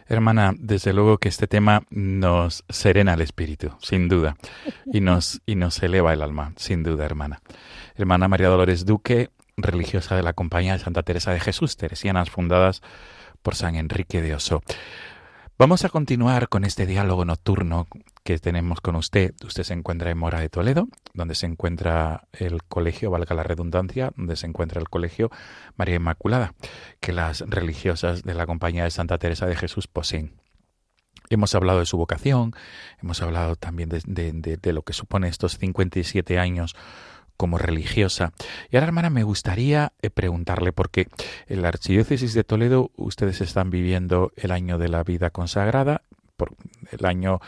Hermana, 0.06 0.54
desde 0.56 0.94
luego 0.94 1.18
que 1.18 1.28
este 1.28 1.46
tema 1.46 1.82
nos 1.90 2.64
serena 2.70 3.12
el 3.12 3.20
espíritu, 3.20 3.70
sin 3.78 4.08
duda, 4.08 4.38
y 4.86 5.02
nos, 5.02 5.42
y 5.44 5.56
nos 5.56 5.82
eleva 5.82 6.14
el 6.14 6.22
alma, 6.22 6.54
sin 6.56 6.82
duda, 6.82 7.04
hermana. 7.04 7.42
Hermana 7.96 8.28
María 8.28 8.48
Dolores 8.48 8.86
Duque, 8.86 9.28
religiosa 9.58 10.16
de 10.16 10.22
la 10.22 10.32
Compañía 10.32 10.72
de 10.72 10.78
Santa 10.78 11.02
Teresa 11.02 11.34
de 11.34 11.40
Jesús, 11.40 11.76
teresianas 11.76 12.30
fundadas 12.30 12.80
por 13.42 13.54
San 13.54 13.76
Enrique 13.76 14.22
de 14.22 14.34
Oso. 14.34 14.62
Vamos 15.62 15.84
a 15.84 15.90
continuar 15.90 16.48
con 16.48 16.64
este 16.64 16.86
diálogo 16.86 17.24
nocturno 17.24 17.86
que 18.24 18.36
tenemos 18.40 18.80
con 18.80 18.96
usted. 18.96 19.32
Usted 19.46 19.62
se 19.62 19.74
encuentra 19.74 20.10
en 20.10 20.18
Mora 20.18 20.40
de 20.40 20.48
Toledo, 20.48 20.88
donde 21.14 21.36
se 21.36 21.46
encuentra 21.46 22.26
el 22.32 22.64
colegio, 22.64 23.12
valga 23.12 23.36
la 23.36 23.44
redundancia, 23.44 24.12
donde 24.16 24.34
se 24.34 24.48
encuentra 24.48 24.80
el 24.80 24.88
colegio 24.88 25.30
María 25.76 25.94
Inmaculada, 25.94 26.54
que 26.98 27.12
las 27.12 27.42
religiosas 27.42 28.24
de 28.24 28.34
la 28.34 28.44
Compañía 28.44 28.82
de 28.82 28.90
Santa 28.90 29.18
Teresa 29.18 29.46
de 29.46 29.54
Jesús 29.54 29.86
poseen. 29.86 30.34
Hemos 31.30 31.54
hablado 31.54 31.78
de 31.78 31.86
su 31.86 31.96
vocación, 31.96 32.56
hemos 33.00 33.22
hablado 33.22 33.54
también 33.54 33.88
de, 33.88 34.02
de 34.02 34.72
lo 34.72 34.82
que 34.82 34.94
supone 34.94 35.28
estos 35.28 35.58
57 35.58 36.40
años 36.40 36.74
como 37.36 37.58
religiosa. 37.58 38.32
Y 38.70 38.76
ahora, 38.76 38.86
hermana, 38.86 39.10
me 39.10 39.22
gustaría 39.22 39.92
eh, 40.02 40.10
preguntarle, 40.10 40.72
porque 40.72 41.08
en 41.46 41.62
la 41.62 41.68
Archidiócesis 41.68 42.34
de 42.34 42.44
Toledo 42.44 42.90
ustedes 42.96 43.40
están 43.40 43.70
viviendo 43.70 44.32
el 44.36 44.50
año 44.50 44.78
de 44.78 44.88
la 44.88 45.02
vida 45.02 45.30
consagrada, 45.30 46.02
por 46.36 46.56
el 46.90 47.06
año 47.06 47.40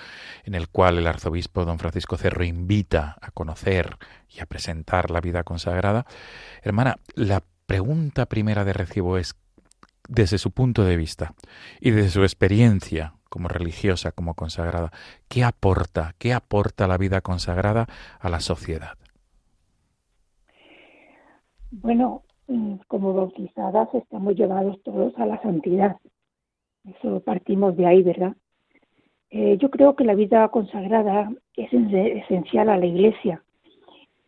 en 0.45 0.55
el 0.55 0.69
cual 0.69 0.99
el 0.99 1.07
arzobispo 1.07 1.65
don 1.65 1.79
Francisco 1.79 2.17
Cerro 2.17 2.45
invita 2.45 3.17
a 3.21 3.31
conocer 3.31 3.97
y 4.29 4.41
a 4.41 4.47
presentar 4.47 5.11
la 5.11 5.21
vida 5.21 5.43
consagrada. 5.43 6.07
Hermana, 6.63 6.99
la 7.15 7.43
pregunta 7.67 8.27
primera 8.27 8.65
de 8.65 8.73
recibo 8.73 9.19
es, 9.19 9.35
desde 10.07 10.39
su 10.39 10.51
punto 10.51 10.85
de 10.85 10.97
vista 10.97 11.35
y 11.81 11.91
desde 11.91 12.11
su 12.11 12.23
experiencia 12.23 13.15
como 13.31 13.49
religiosa, 13.49 14.13
como 14.13 14.35
consagrada, 14.35 14.93
¿qué 15.29 15.43
aporta, 15.43 16.15
qué 16.19 16.33
aporta 16.35 16.87
la 16.87 16.99
vida 16.99 17.21
consagrada 17.21 17.89
a 18.21 18.29
la 18.29 18.41
sociedad? 18.41 18.97
Bueno, 21.83 22.23
mm, 22.47 22.77
como 22.87 23.15
bautizadas 23.15 23.93
estamos 23.95 24.37
llevados 24.37 24.81
todos 24.85 25.13
a 25.19 25.27
la 25.27 25.43
santidad. 25.43 25.97
Eso 26.85 27.21
partimos 27.21 27.77
de 27.77 27.87
ahí, 27.87 28.03
¿verdad? 28.03 28.37
Eh, 29.31 29.59
yo 29.59 29.71
creo 29.71 29.97
que 29.97 30.05
la 30.05 30.15
vida 30.15 30.47
consagrada 30.49 31.33
es 31.57 31.73
esencial 31.73 32.69
a 32.69 32.79
la 32.79 32.87
Iglesia. 32.87 33.43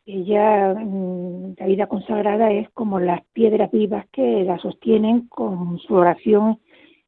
Ella, 0.06 0.74
mm, 0.74 1.54
la 1.58 1.66
vida 1.66 1.86
consagrada 1.86 2.50
es 2.50 2.68
como 2.70 2.98
las 2.98 3.24
piedras 3.32 3.70
vivas 3.70 4.06
que 4.10 4.42
la 4.42 4.58
sostienen 4.58 5.28
con 5.28 5.78
su 5.78 5.94
oración 5.94 6.58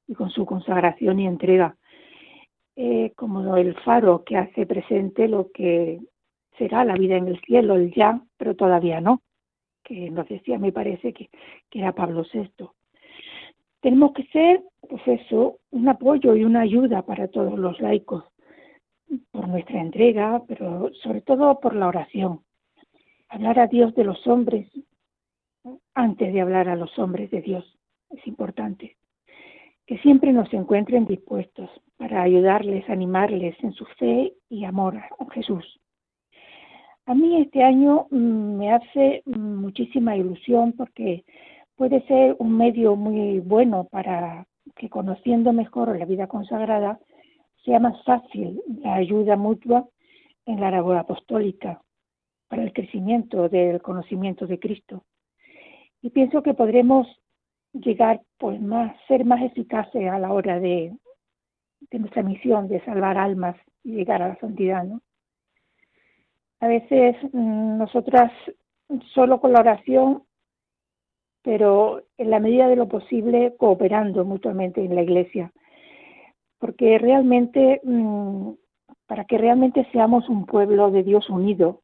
y 0.07 0.14
con 0.14 0.31
su 0.31 0.46
consagración 0.46 1.18
y 1.18 1.27
entrega. 1.27 1.77
Eh, 2.77 3.12
como 3.16 3.57
el 3.57 3.74
faro 3.81 4.22
que 4.24 4.37
hace 4.37 4.66
presente 4.66 5.27
lo 5.27 5.51
que 5.51 6.01
será 6.59 6.85
la 6.85 6.94
vida 6.94 7.16
en 7.16 7.27
el 7.27 7.40
cielo, 7.40 7.74
el 7.74 7.92
ya, 7.92 8.22
pero 8.37 8.55
todavía 8.55 9.01
no 9.01 9.20
que 9.88 10.11
nos 10.11 10.29
decía, 10.29 10.59
me 10.59 10.70
parece 10.70 11.14
que, 11.14 11.31
era 11.72 11.92
Pablo 11.92 12.24
VI. 12.31 12.68
Tenemos 13.81 14.12
que 14.12 14.24
ser, 14.24 14.62
pues 14.88 15.03
un 15.70 15.88
apoyo 15.88 16.37
y 16.37 16.44
una 16.44 16.61
ayuda 16.61 17.03
para 17.03 17.29
todos 17.29 17.59
los 17.59 17.81
laicos, 17.81 18.24
por 19.31 19.48
nuestra 19.48 19.81
entrega, 19.81 20.42
pero 20.46 20.92
sobre 21.03 21.22
todo 21.22 21.59
por 21.59 21.74
la 21.74 21.88
oración. 21.88 22.42
Hablar 23.31 23.59
a 23.61 23.66
Dios 23.66 23.94
de 23.94 24.05
los 24.05 24.27
hombres 24.27 24.70
antes 25.94 26.33
de 26.33 26.40
hablar 26.40 26.68
a 26.68 26.77
los 26.77 26.96
hombres 26.98 27.31
de 27.31 27.40
Dios 27.40 27.79
es 28.11 28.27
importante. 28.27 28.96
Que 29.87 29.98
siempre 29.98 30.33
nos 30.33 30.53
encuentren 30.53 31.07
dispuestos 31.07 31.70
para 31.96 32.22
ayudarles, 32.22 32.88
animarles 32.90 33.57
en 33.62 33.72
su 33.72 33.87
fe 33.98 34.35
y 34.51 34.64
amor 34.64 34.96
a 34.96 35.31
Jesús. 35.33 35.81
A 37.09 37.14
mí 37.14 37.40
este 37.40 37.64
año 37.64 38.07
mm, 38.11 38.59
me 38.59 38.71
hace 38.71 39.23
muchísima 39.25 40.14
ilusión 40.14 40.75
porque 40.75 41.25
puede 41.75 42.03
ser 42.03 42.37
un 42.38 42.55
medio 42.55 42.97
muy 42.97 43.40
bueno 43.40 43.85
para 43.85 44.47
que 44.77 44.90
conociendo 44.90 45.55
mejor 45.55 45.99
la 45.99 46.05
vida 46.05 46.27
consagrada 46.27 47.01
sea 47.64 47.81
más 47.81 47.97
fácil 48.05 48.61
la 48.83 48.97
ayuda 48.97 49.38
mutua 49.38 49.88
en 50.44 50.61
la 50.61 50.71
labor 50.71 50.99
apostólica 50.99 51.81
para 52.47 52.62
el 52.62 52.75
crecimiento 52.75 53.49
del 53.49 53.81
conocimiento 53.81 54.47
de 54.47 54.59
Cristo. 54.59 55.05
Y 56.03 56.11
pienso 56.11 56.42
que 56.42 56.53
podremos 56.53 57.07
llegar 57.73 58.21
pues 58.37 58.61
más, 58.61 58.94
ser 59.09 59.25
más 59.25 59.40
eficaces 59.40 60.11
a 60.11 60.18
la 60.18 60.31
hora 60.31 60.61
de, 60.61 60.94
de 61.90 61.99
nuestra 62.01 62.23
misión 62.23 62.68
de 62.68 62.85
salvar 62.85 63.16
almas 63.16 63.57
y 63.83 63.92
llegar 63.92 64.21
a 64.21 64.29
la 64.29 64.37
santidad, 64.40 64.85
¿no? 64.85 65.01
A 66.61 66.66
veces 66.66 67.16
mm, 67.33 67.79
nosotras 67.79 68.33
solo 69.14 69.40
con 69.40 69.53
la 69.53 69.61
oración, 69.61 70.25
pero 71.42 72.03
en 72.16 72.31
la 72.31 72.40
medida 72.40 72.68
de 72.68 72.77
lo 72.77 72.88
posible 72.88 73.55
cooperando 73.59 74.25
mutuamente 74.25 74.85
en 74.85 74.94
la 74.94 75.03
iglesia, 75.03 75.53
porque 76.59 76.99
realmente, 76.99 77.81
mm, 77.85 78.51
para 79.07 79.25
que 79.25 79.38
realmente 79.38 79.87
seamos 79.92 80.29
un 80.29 80.47
pueblo 80.47 80.90
de 80.90 81.03
Dios 81.03 81.29
unido, 81.31 81.83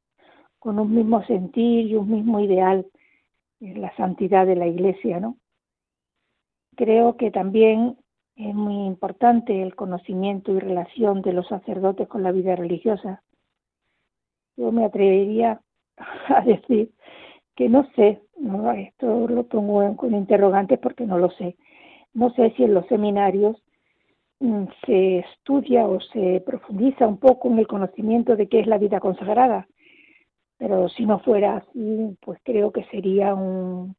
con 0.58 0.78
un 0.78 0.94
mismo 0.94 1.22
sentir 1.24 1.86
y 1.86 1.94
un 1.94 2.10
mismo 2.10 2.40
ideal, 2.40 2.86
en 3.60 3.80
la 3.80 3.94
santidad 3.96 4.46
de 4.46 4.56
la 4.56 4.66
iglesia, 4.66 5.20
¿no? 5.20 5.36
Creo 6.76 7.16
que 7.16 7.30
también 7.30 7.96
es 8.36 8.54
muy 8.54 8.86
importante 8.86 9.62
el 9.62 9.74
conocimiento 9.76 10.52
y 10.52 10.58
relación 10.58 11.22
de 11.22 11.32
los 11.32 11.46
sacerdotes 11.46 12.08
con 12.08 12.22
la 12.22 12.32
vida 12.32 12.56
religiosa, 12.56 13.22
yo 14.56 14.72
me 14.72 14.84
atrevería 14.84 15.60
a 16.28 16.40
decir 16.42 16.90
que 17.54 17.68
no 17.68 17.88
sé, 17.94 18.20
esto 18.76 19.28
lo 19.28 19.44
pongo 19.44 19.96
con 19.96 20.14
interrogantes 20.14 20.78
porque 20.78 21.06
no 21.06 21.18
lo 21.18 21.30
sé. 21.30 21.56
No 22.12 22.30
sé 22.30 22.52
si 22.56 22.64
en 22.64 22.74
los 22.74 22.86
seminarios 22.86 23.56
mm, 24.40 24.64
se 24.86 25.18
estudia 25.18 25.86
o 25.86 26.00
se 26.00 26.42
profundiza 26.44 27.06
un 27.06 27.18
poco 27.18 27.48
en 27.48 27.58
el 27.58 27.66
conocimiento 27.66 28.36
de 28.36 28.48
qué 28.48 28.60
es 28.60 28.66
la 28.66 28.78
vida 28.78 29.00
consagrada, 29.00 29.68
pero 30.58 30.88
si 30.88 31.06
no 31.06 31.20
fuera 31.20 31.58
así, 31.58 32.16
pues 32.20 32.40
creo 32.44 32.72
que 32.72 32.84
sería 32.84 33.34
un, 33.34 33.96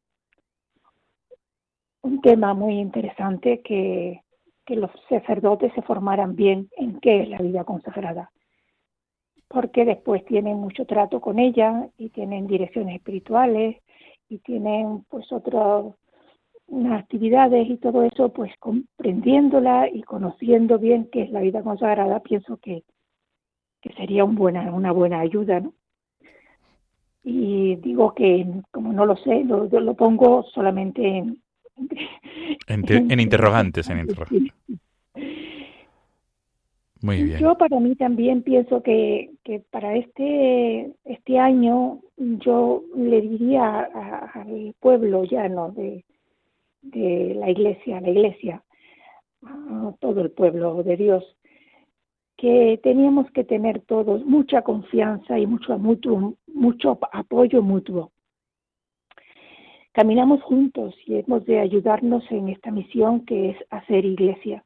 un 2.02 2.20
tema 2.20 2.54
muy 2.54 2.78
interesante 2.78 3.60
que, 3.62 4.22
que 4.64 4.76
los 4.76 4.90
sacerdotes 5.08 5.72
se 5.74 5.82
formaran 5.82 6.36
bien 6.36 6.68
en 6.76 7.00
qué 7.00 7.22
es 7.22 7.28
la 7.28 7.38
vida 7.38 7.64
consagrada 7.64 8.30
porque 9.48 9.84
después 9.84 10.24
tienen 10.24 10.56
mucho 10.56 10.84
trato 10.86 11.20
con 11.20 11.38
ella 11.38 11.88
y 11.98 12.10
tienen 12.10 12.46
direcciones 12.46 12.96
espirituales 12.96 13.76
y 14.28 14.38
tienen 14.38 15.04
pues 15.08 15.30
otras 15.32 15.84
actividades 16.92 17.68
y 17.70 17.76
todo 17.76 18.02
eso, 18.02 18.30
pues 18.30 18.52
comprendiéndola 18.58 19.88
y 19.88 20.02
conociendo 20.02 20.78
bien 20.78 21.08
qué 21.12 21.22
es 21.22 21.30
la 21.30 21.40
vida 21.40 21.62
consagrada, 21.62 22.20
pienso 22.20 22.56
que, 22.56 22.82
que 23.80 23.92
sería 23.94 24.24
un 24.24 24.34
buena, 24.34 24.72
una 24.72 24.90
buena 24.90 25.20
ayuda, 25.20 25.60
¿no? 25.60 25.72
Y 27.22 27.76
digo 27.76 28.14
que 28.14 28.46
como 28.70 28.92
no 28.92 29.04
lo 29.04 29.16
sé, 29.16 29.44
lo, 29.44 29.66
lo 29.66 29.94
pongo 29.94 30.44
solamente 30.54 31.18
en, 31.18 31.42
en, 32.68 33.10
en 33.10 33.20
interrogantes, 33.20 33.88
en 33.90 33.98
interrogantes. 34.00 34.52
Yo 37.38 37.56
para 37.56 37.78
mí 37.80 37.94
también 37.96 38.42
pienso 38.42 38.82
que, 38.82 39.30
que 39.44 39.60
para 39.70 39.96
este, 39.96 40.92
este 41.04 41.38
año 41.38 42.00
yo 42.16 42.82
le 42.96 43.20
diría 43.20 43.88
al 44.34 44.74
pueblo 44.80 45.24
llano 45.24 45.70
de, 45.72 46.04
de 46.82 47.34
la 47.34 47.50
iglesia, 47.50 48.00
la 48.00 48.10
iglesia, 48.10 48.62
a 49.42 49.92
todo 50.00 50.20
el 50.20 50.30
pueblo 50.30 50.82
de 50.82 50.96
Dios, 50.96 51.36
que 52.36 52.78
teníamos 52.82 53.30
que 53.30 53.44
tener 53.44 53.80
todos 53.82 54.24
mucha 54.24 54.62
confianza 54.62 55.38
y 55.38 55.46
mucho, 55.46 55.78
mutuo, 55.78 56.34
mucho 56.46 56.98
apoyo 57.12 57.62
mutuo. 57.62 58.12
Caminamos 59.92 60.42
juntos 60.42 60.94
y 61.06 61.16
hemos 61.16 61.46
de 61.46 61.58
ayudarnos 61.58 62.30
en 62.30 62.50
esta 62.50 62.70
misión 62.70 63.24
que 63.24 63.50
es 63.50 63.56
hacer 63.70 64.04
iglesia. 64.04 64.62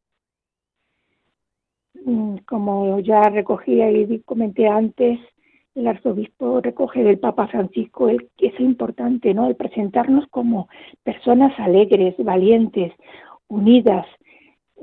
Mm, 1.94 2.36
como 2.46 3.00
ya 3.00 3.28
recogía 3.28 3.90
y 3.90 4.20
comenté 4.20 4.68
antes, 4.68 5.18
el 5.74 5.86
arzobispo 5.86 6.60
recoge 6.60 7.04
del 7.04 7.18
Papa 7.18 7.48
Francisco 7.48 8.08
el, 8.08 8.30
es 8.38 8.58
importante, 8.60 9.34
¿no? 9.34 9.46
El 9.48 9.56
presentarnos 9.56 10.26
como 10.28 10.68
personas 11.02 11.58
alegres, 11.58 12.14
valientes, 12.18 12.92
unidas, 13.48 14.06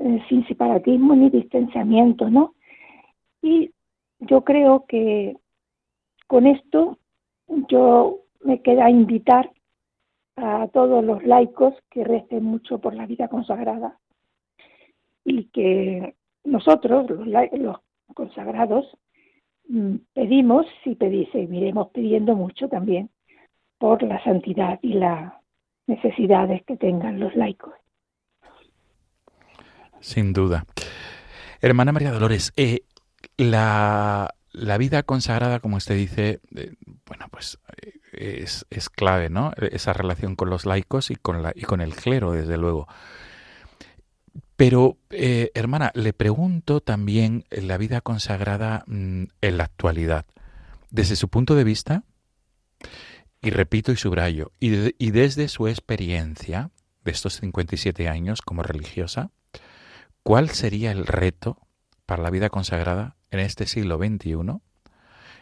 eh, 0.00 0.22
sin 0.28 0.46
separatismo 0.46 1.14
ni 1.14 1.30
distanciamiento, 1.30 2.30
¿no? 2.30 2.54
Y 3.42 3.70
yo 4.20 4.42
creo 4.44 4.86
que 4.86 5.36
con 6.26 6.46
esto 6.46 6.98
yo 7.68 8.20
me 8.42 8.62
queda 8.62 8.90
invitar 8.90 9.50
a 10.36 10.68
todos 10.68 11.04
los 11.04 11.24
laicos 11.24 11.74
que 11.90 12.04
recen 12.04 12.44
mucho 12.44 12.78
por 12.78 12.94
la 12.94 13.06
vida 13.06 13.28
consagrada 13.28 13.98
y 15.24 15.46
que 15.46 16.14
nosotros, 16.44 17.10
los, 17.10 17.28
los 17.52 17.76
consagrados, 18.14 18.86
mm, 19.68 19.96
pedimos 20.14 20.66
y 20.84 20.96
seguiremos 21.32 21.88
pidiendo 21.90 22.34
mucho 22.34 22.68
también 22.68 23.10
por 23.78 24.02
la 24.02 24.22
santidad 24.24 24.78
y 24.82 24.94
las 24.94 25.32
necesidades 25.86 26.62
que 26.64 26.76
tengan 26.76 27.20
los 27.20 27.34
laicos. 27.34 27.72
Sin 30.00 30.32
duda. 30.32 30.64
Hermana 31.60 31.92
María 31.92 32.12
Dolores, 32.12 32.52
eh, 32.56 32.82
la, 33.36 34.34
la, 34.52 34.78
vida 34.78 35.02
consagrada, 35.02 35.58
como 35.58 35.76
usted 35.76 35.96
dice, 35.96 36.40
eh, 36.54 36.74
bueno, 37.06 37.26
pues 37.30 37.58
eh, 38.12 38.40
es, 38.42 38.64
es, 38.70 38.88
clave, 38.88 39.28
¿no? 39.28 39.52
Esa 39.56 39.92
relación 39.92 40.36
con 40.36 40.50
los 40.50 40.66
laicos 40.66 41.10
y 41.10 41.16
con, 41.16 41.42
la, 41.42 41.52
y 41.54 41.62
con 41.62 41.80
el 41.80 41.94
clero, 41.94 42.32
desde 42.32 42.56
luego. 42.56 42.86
Pero, 44.58 44.98
hermana, 45.08 45.90
le 45.94 46.12
pregunto 46.12 46.82
también 46.82 47.44
la 47.48 47.78
vida 47.78 48.02
consagrada 48.02 48.84
mm, 48.86 49.22
en 49.40 49.56
la 49.56 49.64
actualidad. 49.64 50.26
Desde 50.90 51.16
su 51.16 51.28
punto 51.28 51.54
de 51.54 51.64
vista, 51.64 52.02
y 53.40 53.48
repito 53.48 53.92
y 53.92 53.96
subrayo, 53.96 54.52
y, 54.60 54.92
y 55.02 55.12
desde 55.12 55.48
su 55.48 55.68
experiencia 55.68 56.70
de 57.04 57.12
estos 57.12 57.34
57 57.36 58.08
años 58.08 58.42
como 58.42 58.62
religiosa, 58.62 59.30
¿Cuál 60.28 60.50
sería 60.50 60.92
el 60.92 61.06
reto 61.06 61.56
para 62.04 62.22
la 62.22 62.28
vida 62.28 62.50
consagrada 62.50 63.16
en 63.30 63.40
este 63.40 63.64
siglo 63.64 63.96
XXI, 63.96 64.32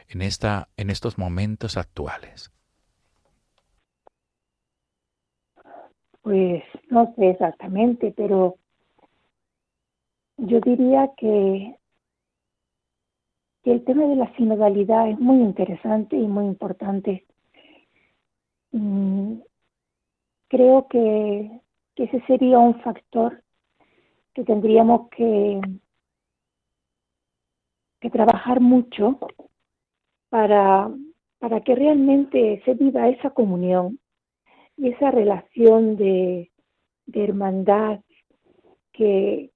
en, 0.08 0.22
esta, 0.22 0.68
en 0.76 0.90
estos 0.90 1.18
momentos 1.18 1.76
actuales? 1.76 2.52
Pues 6.22 6.62
no 6.88 7.12
sé 7.16 7.30
exactamente, 7.30 8.14
pero 8.16 8.58
yo 10.38 10.60
diría 10.60 11.10
que, 11.16 11.78
que 13.62 13.72
el 13.72 13.84
tema 13.84 14.06
de 14.06 14.16
la 14.16 14.34
sinodalidad 14.36 15.08
es 15.08 15.18
muy 15.18 15.40
interesante 15.40 16.16
y 16.16 16.26
muy 16.26 16.46
importante. 16.46 17.26
Mm, 18.72 19.40
creo 20.48 20.86
que, 20.88 21.60
que 21.94 22.04
ese 22.04 22.20
sería 22.26 22.58
un 22.58 22.80
factor 22.80 23.42
que 24.34 24.44
tendríamos 24.44 25.08
que, 25.10 25.60
que 28.00 28.10
trabajar 28.10 28.60
mucho 28.60 29.18
para, 30.28 30.90
para 31.38 31.62
que 31.62 31.74
realmente 31.74 32.62
se 32.64 32.74
viva 32.74 33.08
esa 33.08 33.30
comunión 33.30 33.98
y 34.76 34.90
esa 34.90 35.10
relación 35.10 35.96
de, 35.96 36.50
de 37.06 37.24
hermandad 37.24 38.00
que, 38.92 39.50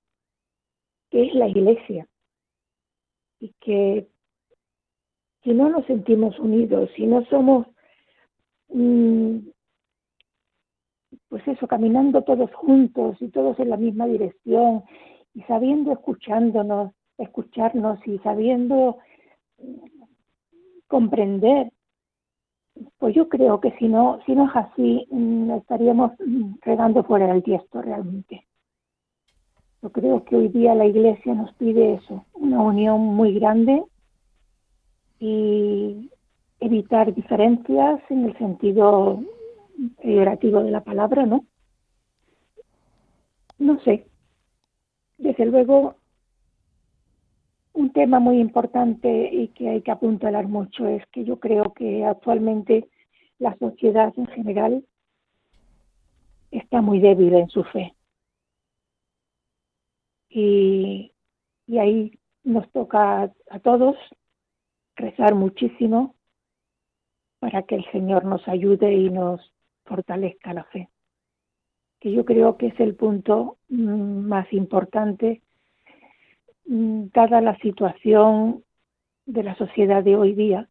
que 1.10 1.26
es 1.26 1.34
la 1.34 1.48
iglesia 1.48 2.06
y 3.40 3.52
que 3.60 4.08
si 5.42 5.52
no 5.52 5.68
nos 5.68 5.86
sentimos 5.86 6.38
unidos, 6.38 6.90
si 6.94 7.06
no 7.06 7.24
somos 7.26 7.66
mm, 8.68 9.38
pues 11.28 11.46
eso, 11.46 11.66
caminando 11.66 12.22
todos 12.22 12.52
juntos 12.54 13.16
y 13.20 13.28
todos 13.28 13.58
en 13.60 13.70
la 13.70 13.76
misma 13.76 14.06
dirección 14.06 14.82
y 15.32 15.42
sabiendo 15.42 15.92
escuchándonos, 15.92 16.92
escucharnos 17.18 18.04
y 18.06 18.18
sabiendo 18.18 18.98
mm, 19.58 19.86
comprender. 20.88 21.72
Pues 22.98 23.14
yo 23.14 23.28
creo 23.28 23.60
que 23.60 23.72
si 23.78 23.88
no, 23.88 24.20
si 24.26 24.34
no 24.34 24.46
es 24.46 24.56
así, 24.56 25.06
mm, 25.10 25.52
estaríamos 25.52 26.12
regando 26.62 27.04
fuera 27.04 27.28
del 27.28 27.42
tiesto 27.42 27.80
realmente. 27.80 28.46
Yo 29.82 29.90
creo 29.90 30.24
que 30.24 30.36
hoy 30.36 30.48
día 30.48 30.74
la 30.74 30.86
Iglesia 30.86 31.34
nos 31.34 31.52
pide 31.54 31.94
eso, 31.94 32.26
una 32.34 32.60
unión 32.60 33.00
muy 33.00 33.32
grande 33.34 33.82
y 35.18 36.10
evitar 36.60 37.14
diferencias 37.14 38.00
en 38.10 38.26
el 38.26 38.36
sentido 38.36 39.22
peyorativo 40.02 40.62
de 40.62 40.70
la 40.70 40.82
palabra, 40.82 41.24
¿no? 41.24 41.46
No 43.58 43.80
sé. 43.80 44.06
Desde 45.16 45.46
luego, 45.46 45.94
un 47.72 47.90
tema 47.92 48.18
muy 48.18 48.38
importante 48.38 49.30
y 49.32 49.48
que 49.48 49.70
hay 49.70 49.80
que 49.80 49.90
apuntalar 49.90 50.46
mucho 50.46 50.86
es 50.86 51.06
que 51.06 51.24
yo 51.24 51.40
creo 51.40 51.72
que 51.72 52.04
actualmente 52.04 52.88
la 53.38 53.56
sociedad 53.56 54.12
en 54.18 54.26
general 54.26 54.84
está 56.50 56.82
muy 56.82 57.00
débil 57.00 57.34
en 57.34 57.48
su 57.48 57.64
fe. 57.64 57.94
Y, 60.30 61.12
y 61.66 61.78
ahí 61.78 62.18
nos 62.44 62.70
toca 62.70 63.32
a 63.50 63.58
todos 63.60 63.96
rezar 64.96 65.34
muchísimo 65.34 66.14
para 67.40 67.62
que 67.62 67.74
el 67.74 67.90
Señor 67.90 68.24
nos 68.24 68.46
ayude 68.48 68.92
y 68.92 69.10
nos 69.10 69.40
fortalezca 69.84 70.52
la 70.52 70.64
fe, 70.64 70.88
que 71.98 72.12
yo 72.12 72.24
creo 72.24 72.56
que 72.56 72.68
es 72.68 72.78
el 72.80 72.94
punto 72.94 73.58
mm, 73.68 74.28
más 74.28 74.52
importante 74.52 75.42
mm, 76.66 77.06
dada 77.12 77.40
la 77.40 77.56
situación 77.58 78.62
de 79.26 79.42
la 79.42 79.56
sociedad 79.56 80.04
de 80.04 80.16
hoy 80.16 80.34
día, 80.34 80.68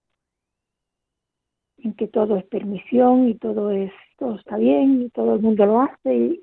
en 1.79 1.93
que 1.93 2.07
todo 2.07 2.37
es 2.37 2.45
permisión 2.45 3.27
y 3.27 3.35
todo 3.35 3.71
es 3.71 3.91
todo 4.17 4.35
está 4.35 4.57
bien 4.57 5.01
y 5.01 5.09
todo 5.09 5.35
el 5.35 5.41
mundo 5.41 5.65
lo 5.65 5.81
hace 5.81 6.15
y 6.15 6.41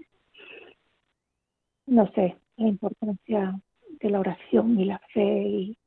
no 1.87 2.11
sé 2.13 2.37
la 2.57 2.69
importancia 2.69 3.61
de 4.01 4.11
la 4.11 4.21
oración 4.21 4.79
y 4.79 4.85
la 4.85 5.01
fe 5.13 5.43
y 5.43 5.79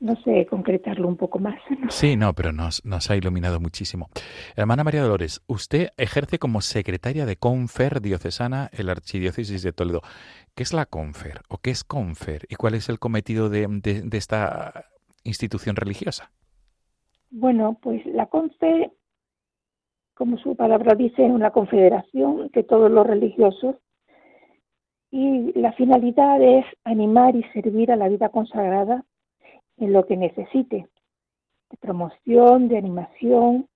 no 0.00 0.14
sé 0.22 0.46
concretarlo 0.46 1.08
un 1.08 1.16
poco 1.16 1.40
más. 1.40 1.60
Sí, 1.88 2.16
no, 2.16 2.32
pero 2.32 2.52
nos, 2.52 2.84
nos 2.84 3.10
ha 3.10 3.16
iluminado 3.16 3.58
muchísimo. 3.58 4.08
Hermana 4.54 4.84
María 4.84 5.02
Dolores, 5.02 5.42
usted 5.48 5.88
ejerce 5.96 6.38
como 6.38 6.60
secretaria 6.60 7.26
de 7.26 7.36
Confer 7.36 8.00
diocesana 8.00 8.70
en 8.72 8.86
la 8.86 8.92
Archidiócesis 8.92 9.62
de 9.62 9.72
Toledo. 9.72 10.02
¿Qué 10.54 10.62
es 10.62 10.72
la 10.72 10.86
Confer 10.86 11.40
o 11.48 11.58
qué 11.58 11.70
es 11.70 11.82
Confer 11.82 12.46
y 12.48 12.54
cuál 12.54 12.74
es 12.74 12.88
el 12.88 13.00
cometido 13.00 13.48
de, 13.48 13.66
de, 13.66 14.18
esta 14.18 14.84
institución 15.24 15.74
religiosa? 15.74 16.30
Bueno, 17.30 17.76
pues 17.82 18.06
la 18.06 18.26
Confer, 18.26 18.92
como 20.18 20.36
su 20.38 20.56
palabra 20.56 20.96
dice, 20.96 21.24
es 21.24 21.30
una 21.30 21.52
confederación 21.52 22.50
de 22.52 22.64
todos 22.64 22.90
los 22.90 23.06
religiosos. 23.06 23.76
Y 25.12 25.52
la 25.52 25.72
finalidad 25.74 26.42
es 26.42 26.66
animar 26.82 27.36
y 27.36 27.44
servir 27.52 27.92
a 27.92 27.96
la 27.96 28.08
vida 28.08 28.28
consagrada 28.28 29.04
en 29.76 29.92
lo 29.92 30.06
que 30.06 30.16
necesite, 30.16 30.88
de 31.70 31.76
promoción, 31.78 32.66
de 32.66 32.78
animación, 32.78 33.68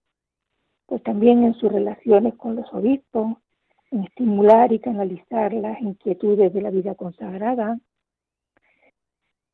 pues 0.87 1.01
también 1.05 1.45
en 1.45 1.55
sus 1.55 1.71
relaciones 1.71 2.35
con 2.35 2.57
los 2.57 2.71
obispos, 2.75 3.37
en 3.93 4.03
estimular 4.03 4.73
y 4.73 4.81
canalizar 4.81 5.53
las 5.53 5.81
inquietudes 5.81 6.53
de 6.53 6.61
la 6.61 6.71
vida 6.71 6.97
consagrada, 6.97 7.79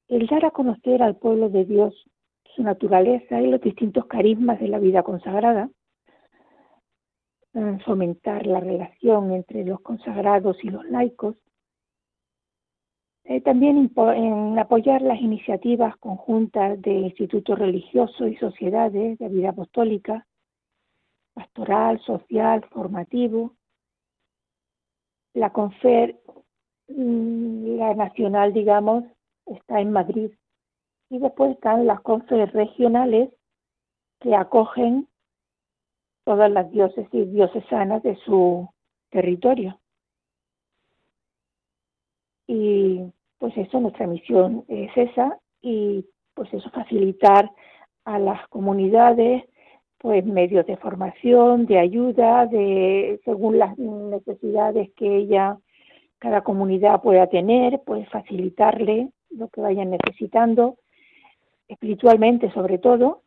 el 0.08 0.26
dar 0.26 0.46
a 0.46 0.52
conocer 0.52 1.02
al 1.02 1.16
pueblo 1.16 1.50
de 1.50 1.66
Dios 1.66 1.94
su 2.56 2.62
naturaleza 2.62 3.42
y 3.42 3.48
los 3.48 3.60
distintos 3.60 4.06
carismas 4.06 4.58
de 4.58 4.68
la 4.68 4.78
vida 4.78 5.02
consagrada, 5.02 5.68
fomentar 7.84 8.46
la 8.46 8.60
relación 8.60 9.32
entre 9.32 9.64
los 9.64 9.80
consagrados 9.80 10.62
y 10.62 10.70
los 10.70 10.84
laicos, 10.86 11.36
eh, 13.30 13.42
también 13.42 13.92
en 13.94 14.58
apoyar 14.58 15.02
las 15.02 15.20
iniciativas 15.20 15.94
conjuntas 15.98 16.80
de 16.80 16.92
institutos 16.92 17.58
religiosos 17.58 18.26
y 18.26 18.36
sociedades 18.36 19.18
de 19.18 19.28
vida 19.28 19.50
apostólica, 19.50 20.26
pastoral, 21.34 22.00
social, 22.00 22.64
formativo. 22.70 23.54
La 25.34 25.52
CONFER, 25.52 26.18
mm, 26.88 27.76
la 27.76 27.94
nacional, 27.94 28.54
digamos, 28.54 29.04
está 29.44 29.80
en 29.82 29.92
Madrid. 29.92 30.30
Y 31.10 31.18
después 31.18 31.50
están 31.52 31.86
las 31.86 32.00
CONFER 32.00 32.50
regionales 32.54 33.30
que 34.20 34.34
acogen 34.34 35.06
todas 36.28 36.50
las 36.50 36.70
diócesis 36.70 37.32
diocesanas 37.32 38.02
de 38.02 38.14
su 38.16 38.68
territorio. 39.08 39.80
Y 42.46 43.00
pues 43.38 43.56
eso, 43.56 43.80
nuestra 43.80 44.06
misión 44.06 44.62
es 44.68 44.90
esa 44.94 45.38
y 45.62 46.04
pues 46.34 46.52
eso, 46.52 46.68
facilitar 46.68 47.50
a 48.04 48.18
las 48.18 48.46
comunidades 48.48 49.42
pues 49.96 50.22
medios 50.26 50.66
de 50.66 50.76
formación, 50.76 51.64
de 51.64 51.78
ayuda, 51.78 52.44
de 52.44 53.18
según 53.24 53.58
las 53.58 53.78
necesidades 53.78 54.90
que 54.96 55.16
ella, 55.16 55.56
cada 56.18 56.42
comunidad 56.42 57.00
pueda 57.00 57.26
tener, 57.28 57.80
pues 57.86 58.06
facilitarle 58.10 59.08
lo 59.30 59.48
que 59.48 59.62
vayan 59.62 59.92
necesitando, 59.92 60.76
espiritualmente 61.68 62.52
sobre 62.52 62.76
todo, 62.76 63.22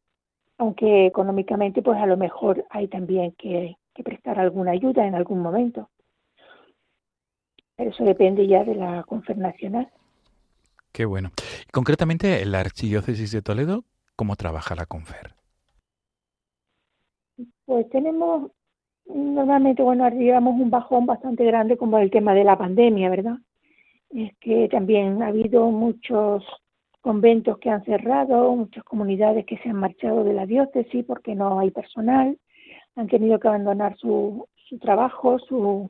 aunque 0.61 1.07
económicamente 1.07 1.81
pues 1.81 1.97
a 1.99 2.05
lo 2.05 2.17
mejor 2.17 2.67
hay 2.69 2.87
también 2.87 3.31
que, 3.31 3.77
que 3.95 4.03
prestar 4.03 4.39
alguna 4.39 4.69
ayuda 4.73 5.07
en 5.07 5.15
algún 5.15 5.39
momento. 5.39 5.89
Pero 7.75 7.89
eso 7.89 8.03
depende 8.03 8.45
ya 8.45 8.63
de 8.63 8.75
la 8.75 9.01
Confer 9.01 9.39
Nacional. 9.39 9.89
Qué 10.91 11.05
bueno. 11.05 11.31
Concretamente, 11.71 12.43
en 12.43 12.51
la 12.51 12.59
Archidiócesis 12.59 13.31
de 13.31 13.41
Toledo, 13.41 13.85
¿cómo 14.15 14.35
trabaja 14.35 14.75
la 14.75 14.85
Confer? 14.85 15.33
Pues 17.65 17.89
tenemos, 17.89 18.51
normalmente, 19.07 19.81
bueno, 19.81 20.07
llevamos 20.09 20.61
un 20.61 20.69
bajón 20.69 21.07
bastante 21.07 21.43
grande 21.43 21.75
como 21.75 21.97
el 21.97 22.11
tema 22.11 22.35
de 22.35 22.43
la 22.43 22.55
pandemia, 22.55 23.09
¿verdad? 23.09 23.37
Es 24.11 24.31
que 24.39 24.69
también 24.69 25.23
ha 25.23 25.29
habido 25.29 25.71
muchos 25.71 26.43
conventos 27.01 27.57
que 27.57 27.69
han 27.69 27.83
cerrado, 27.83 28.55
muchas 28.55 28.83
comunidades 28.83 29.45
que 29.45 29.57
se 29.57 29.69
han 29.69 29.77
marchado 29.77 30.23
de 30.23 30.33
la 30.33 30.45
diócesis 30.45 31.03
porque 31.05 31.35
no 31.35 31.59
hay 31.59 31.71
personal, 31.71 32.37
han 32.95 33.07
tenido 33.07 33.39
que 33.39 33.47
abandonar 33.47 33.97
su, 33.97 34.47
su 34.69 34.79
trabajo, 34.79 35.39
su, 35.39 35.89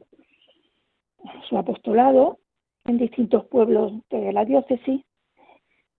su 1.47 1.57
apostolado 1.57 2.39
en 2.85 2.97
distintos 2.97 3.45
pueblos 3.45 3.93
de 4.09 4.33
la 4.33 4.45
diócesis, 4.45 5.01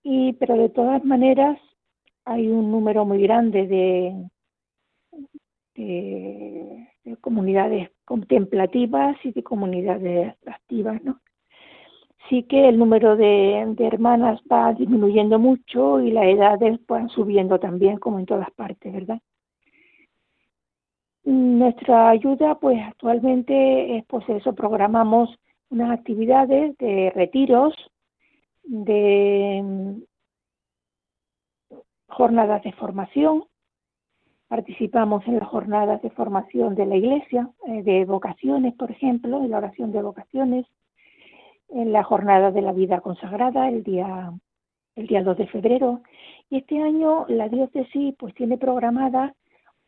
y, 0.03 0.33
pero 0.35 0.57
de 0.57 0.69
todas 0.69 1.05
maneras 1.05 1.59
hay 2.25 2.49
un 2.49 2.71
número 2.71 3.05
muy 3.05 3.23
grande 3.23 3.67
de, 3.67 4.31
de, 5.75 7.17
comunidades 7.21 7.91
contemplativas 8.05 9.17
y 9.25 9.33
de 9.33 9.43
comunidades 9.43 10.35
activas, 10.47 11.03
¿no? 11.03 11.21
Sí 12.33 12.45
que 12.45 12.67
el 12.67 12.79
número 12.79 13.15
de, 13.15 13.77
hermanas 13.79 14.41
va 14.51 14.73
disminuyendo 14.73 15.39
mucho 15.39 16.01
y 16.01 16.13
las 16.13 16.25
edades 16.25 16.81
van 16.87 17.11
subiendo 17.11 17.61
también, 17.61 17.99
como 17.99 18.19
en 18.19 18.25
todas 18.25 18.51
partes, 18.53 18.91
¿verdad? 18.91 19.21
Nuestra 21.25 22.09
ayuda, 22.09 22.55
pues 22.55 22.81
actualmente 22.83 23.99
es 23.99 24.07
pues 24.07 24.27
eso, 24.31 24.55
programamos 24.55 25.29
unas 25.69 25.91
actividades 25.91 26.75
de 26.79 27.13
retiros, 27.15 27.75
de 28.63 29.61
mm, 29.63 30.03
jornadas 32.09 32.63
de 32.63 32.73
formación, 32.73 33.45
participamos 34.49 35.23
en 35.27 35.39
las 35.39 35.49
jornadas 35.49 36.01
de 36.01 36.09
formación 36.09 36.77
de 36.77 36.87
la 36.87 36.97
iglesia, 36.97 37.51
eh, 37.67 37.83
de 37.83 38.07
vocaciones, 38.07 38.73
por 38.73 38.91
ejemplo, 38.91 39.45
en 39.45 39.51
la 39.51 39.59
oración 39.59 39.93
de 39.93 40.01
vocaciones, 40.01 40.65
en 41.73 41.93
la 41.93 42.03
jornada 42.03 42.51
de 42.51 42.63
la 42.63 42.73
vida 42.73 43.01
consagrada 43.01 43.69
el 43.69 43.83
día 43.83 44.33
el 44.97 45.07
día 45.07 45.23
2 45.23 45.39
de 45.39 45.47
febrero. 45.47 46.03
Y 46.51 46.59
este 46.59 46.83
año 46.83 47.25
la 47.29 47.49
diócesis 47.49 48.15
pues 48.19 48.35
tiene 48.35 48.59
programada 48.59 49.35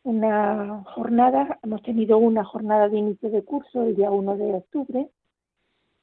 una 0.03 0.83
jornada, 0.93 1.59
hemos 1.63 1.81
tenido 1.81 2.17
una 2.17 2.43
jornada 2.43 2.89
de 2.89 2.99
inicio 2.99 3.29
de 3.29 3.43
curso 3.43 3.83
el 3.83 3.95
día 3.95 4.11
1 4.11 4.37
de 4.37 4.53
octubre. 4.53 5.09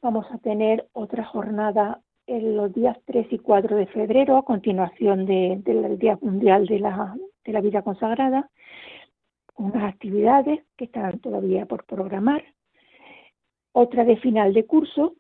Vamos 0.01 0.27
a 0.33 0.39
tener 0.39 0.89
otra 0.93 1.25
jornada 1.25 2.01
en 2.27 2.57
los 2.57 2.73
días 2.73 2.99
3 3.05 3.29
y 3.33 3.39
4 3.39 3.77
de 3.77 3.87
febrero, 3.87 4.37
a 4.37 4.45
continuación 4.45 5.27
del 5.27 5.99
Día 5.99 6.19
Mundial 6.21 6.67
de 6.67 6.81
la, 6.81 7.17
de 7.45 7.53
la 7.53 7.61
Vida 7.61 7.83
Consagrada, 7.83 8.51
unas 9.57 9.85
actividades 9.85 10.65
que 10.77 10.87
están 10.87 11.21
todavía 11.21 11.67
por 11.67 11.85
programar, 11.85 12.43
otra 13.73 14.05
de 14.05 14.17
final 14.17 14.53
de 14.53 14.67
curso, 14.67 15.15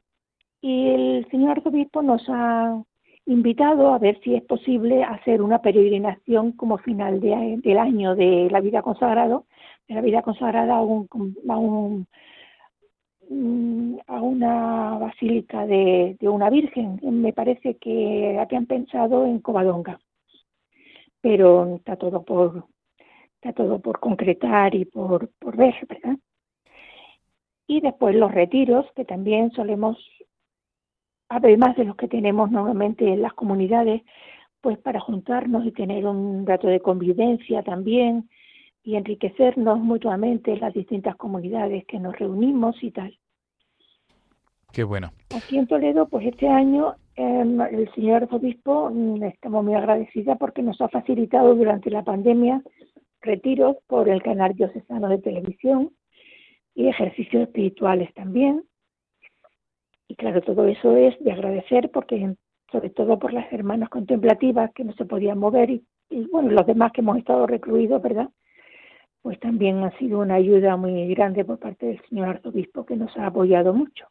y 0.62 0.88
el 0.88 1.28
señor 1.30 1.58
arzobispo 1.58 2.02
nos 2.02 2.22
ha 2.28 2.82
invitado 3.26 3.92
a 3.92 3.98
ver 3.98 4.18
si 4.22 4.34
es 4.34 4.42
posible 4.44 5.04
hacer 5.04 5.42
una 5.42 5.60
peregrinación 5.60 6.52
como 6.52 6.78
final 6.78 7.20
de, 7.20 7.60
del 7.62 7.78
año 7.78 8.14
de 8.14 8.48
la 8.50 8.60
vida 8.60 8.80
consagrada, 8.80 9.42
de 9.88 9.94
la 9.94 10.00
vida 10.00 10.22
consagrada 10.22 10.76
a 10.76 10.82
un, 10.82 11.08
a 11.48 11.58
un 11.58 12.06
a 14.06 14.20
una 14.20 14.98
basílica 14.98 15.66
de, 15.66 16.16
una 16.22 16.50
virgen. 16.50 17.00
Me 17.02 17.32
parece 17.32 17.76
que 17.76 18.38
habían 18.38 18.66
pensado 18.66 19.26
en 19.26 19.40
Covadonga, 19.40 20.00
pero 21.20 21.76
está 21.76 21.96
todo 21.96 22.22
por 22.24 22.66
está 23.36 23.52
todo 23.52 23.80
por 23.80 23.98
concretar 23.98 24.74
y 24.74 24.84
por, 24.84 25.28
por 25.40 25.56
ver, 25.56 25.74
¿verdad? 25.88 26.16
Y 27.66 27.80
después 27.80 28.14
los 28.14 28.32
retiros, 28.32 28.86
que 28.94 29.04
también 29.04 29.50
solemos, 29.52 29.98
además 31.32 31.76
de 31.76 31.84
los 31.84 31.96
que 31.96 32.08
tenemos 32.08 32.50
normalmente 32.50 33.08
en 33.08 33.22
las 33.22 33.32
comunidades, 33.32 34.02
pues 34.60 34.78
para 34.78 35.00
juntarnos 35.00 35.64
y 35.66 35.72
tener 35.72 36.06
un 36.06 36.46
rato 36.46 36.68
de 36.68 36.80
convivencia 36.80 37.62
también 37.62 38.28
y 38.84 38.96
enriquecernos 38.96 39.78
mutuamente 39.80 40.52
en 40.52 40.60
las 40.60 40.74
distintas 40.74 41.16
comunidades 41.16 41.84
que 41.86 41.98
nos 41.98 42.18
reunimos 42.18 42.76
y 42.82 42.90
tal. 42.90 43.18
Qué 44.72 44.84
bueno. 44.84 45.10
Aquí 45.36 45.58
en 45.58 45.66
Toledo, 45.66 46.08
pues 46.08 46.26
este 46.26 46.48
año 46.48 46.94
em, 47.16 47.60
el 47.60 47.92
señor 47.94 48.28
obispo 48.30 48.90
mm, 48.90 49.22
estamos 49.24 49.64
muy 49.64 49.74
agradecida 49.74 50.36
porque 50.36 50.62
nos 50.62 50.80
ha 50.80 50.88
facilitado 50.88 51.54
durante 51.54 51.90
la 51.90 52.02
pandemia 52.02 52.62
retiros 53.20 53.76
por 53.86 54.08
el 54.08 54.22
canal 54.22 54.54
diocesano 54.54 55.08
de 55.08 55.18
televisión 55.18 55.90
y 56.74 56.88
ejercicios 56.88 57.44
espirituales 57.44 58.12
también. 58.14 58.64
Y 60.12 60.14
claro, 60.14 60.42
todo 60.42 60.66
eso 60.66 60.94
es 60.94 61.18
de 61.20 61.32
agradecer 61.32 61.90
porque 61.90 62.34
sobre 62.70 62.90
todo 62.90 63.18
por 63.18 63.32
las 63.32 63.50
hermanas 63.50 63.88
contemplativas 63.88 64.70
que 64.74 64.84
no 64.84 64.92
se 64.92 65.06
podían 65.06 65.38
mover 65.38 65.70
y, 65.70 65.86
y 66.10 66.26
bueno, 66.30 66.50
los 66.50 66.66
demás 66.66 66.92
que 66.92 67.00
hemos 67.00 67.16
estado 67.16 67.46
recluidos, 67.46 68.02
¿verdad? 68.02 68.28
Pues 69.22 69.40
también 69.40 69.82
ha 69.82 69.98
sido 69.98 70.18
una 70.18 70.34
ayuda 70.34 70.76
muy 70.76 71.08
grande 71.14 71.46
por 71.46 71.58
parte 71.58 71.86
del 71.86 72.02
señor 72.10 72.28
arzobispo 72.28 72.84
que 72.84 72.94
nos 72.94 73.16
ha 73.16 73.28
apoyado 73.28 73.72
mucho. 73.72 74.06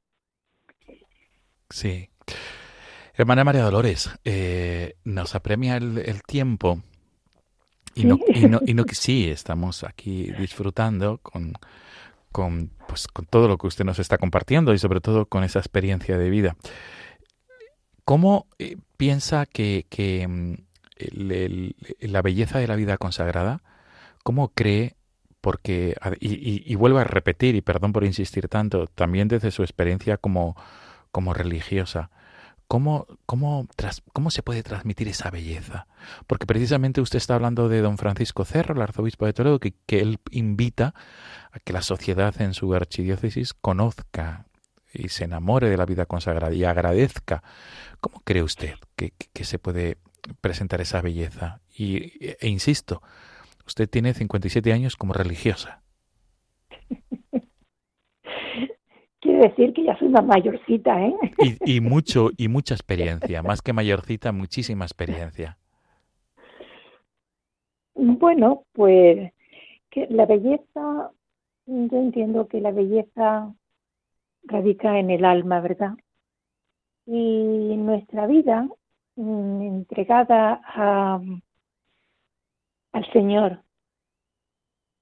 Sí. 1.69 2.09
Hermana 3.13 3.43
María 3.43 3.61
Dolores, 3.61 4.09
eh, 4.25 4.95
nos 5.03 5.35
apremia 5.35 5.77
el, 5.77 6.23
tiempo 6.23 6.79
y 7.93 8.05
no, 8.05 8.17
y 8.27 8.47
no, 8.47 8.59
y 8.65 8.73
no, 8.73 8.85
sí, 8.91 9.29
estamos 9.29 9.83
aquí 9.83 10.31
disfrutando 10.31 11.19
con, 11.19 11.53
con, 12.31 12.71
pues, 12.87 13.07
con 13.07 13.25
todo 13.25 13.47
lo 13.47 13.57
que 13.57 13.67
usted 13.67 13.85
nos 13.85 13.99
está 13.99 14.17
compartiendo 14.17 14.73
y 14.73 14.79
sobre 14.79 15.01
todo 15.01 15.25
con 15.25 15.43
esa 15.43 15.59
experiencia 15.59 16.17
de 16.17 16.29
vida. 16.29 16.55
¿Cómo 18.05 18.47
eh, 18.59 18.77
piensa 18.97 19.45
que, 19.45 19.85
que 19.89 20.27
mm, 20.27 20.53
la 22.01 22.21
belleza 22.21 22.59
de 22.59 22.67
la 22.67 22.75
vida 22.75 22.97
consagrada, 22.97 23.61
cómo 24.23 24.49
cree, 24.49 24.95
porque, 25.41 25.95
y, 26.19 26.71
y, 26.71 26.75
vuelvo 26.75 26.99
a 26.99 27.03
repetir, 27.03 27.55
y 27.55 27.61
perdón 27.61 27.93
por 27.93 28.03
insistir 28.03 28.47
tanto, 28.47 28.85
también 28.87 29.27
desde 29.27 29.49
su 29.49 29.63
experiencia 29.63 30.17
como, 30.17 30.55
como 31.11 31.33
religiosa, 31.33 32.11
¿cómo, 32.71 33.05
cómo, 33.25 33.67
cómo 34.13 34.31
se 34.31 34.43
puede 34.43 34.63
transmitir 34.63 35.09
esa 35.09 35.29
belleza? 35.29 35.87
Porque 36.25 36.45
precisamente 36.45 37.01
usted 37.01 37.17
está 37.17 37.35
hablando 37.35 37.67
de 37.67 37.81
don 37.81 37.97
Francisco 37.97 38.45
Cerro, 38.45 38.73
el 38.73 38.81
arzobispo 38.81 39.25
de 39.25 39.33
Toledo, 39.33 39.59
que, 39.59 39.73
que 39.85 39.99
él 39.99 40.19
invita 40.31 40.95
a 41.51 41.59
que 41.59 41.73
la 41.73 41.81
sociedad 41.81 42.41
en 42.41 42.53
su 42.53 42.73
archidiócesis 42.73 43.53
conozca 43.53 44.45
y 44.93 45.09
se 45.09 45.25
enamore 45.25 45.69
de 45.69 45.75
la 45.75 45.85
vida 45.85 46.05
consagrada 46.05 46.53
y 46.53 46.63
agradezca. 46.63 47.43
¿Cómo 47.99 48.21
cree 48.23 48.41
usted 48.41 48.75
que, 48.95 49.11
que, 49.33 49.43
se 49.43 49.59
puede 49.59 49.97
presentar 50.39 50.79
esa 50.79 51.01
belleza? 51.01 51.59
Y, 51.77 52.25
e 52.25 52.47
insisto, 52.47 53.01
usted 53.67 53.89
tiene 53.89 54.13
57 54.13 54.71
años 54.71 54.95
como 54.95 55.11
religiosa. 55.11 55.81
Decir 59.43 59.73
que 59.73 59.83
ya 59.83 59.97
soy 59.97 60.07
una 60.07 60.21
mayorcita, 60.21 61.05
¿eh? 61.05 61.15
Y, 61.39 61.77
y 61.77 61.81
mucho, 61.81 62.29
y 62.37 62.47
mucha 62.47 62.73
experiencia, 62.73 63.41
más 63.43 63.61
que 63.61 63.73
mayorcita, 63.73 64.31
muchísima 64.31 64.85
experiencia. 64.85 65.57
Bueno, 67.93 68.63
pues 68.73 69.31
que 69.89 70.07
la 70.09 70.25
belleza, 70.25 71.11
yo 71.65 71.97
entiendo 71.97 72.47
que 72.47 72.61
la 72.61 72.71
belleza 72.71 73.53
radica 74.43 74.97
en 74.97 75.11
el 75.11 75.25
alma, 75.25 75.59
¿verdad? 75.59 75.93
Y 77.05 77.75
nuestra 77.77 78.27
vida 78.27 78.67
mm, 79.15 79.61
entregada 79.61 80.61
a, 80.63 81.19
al 82.93 83.11
Señor 83.11 83.61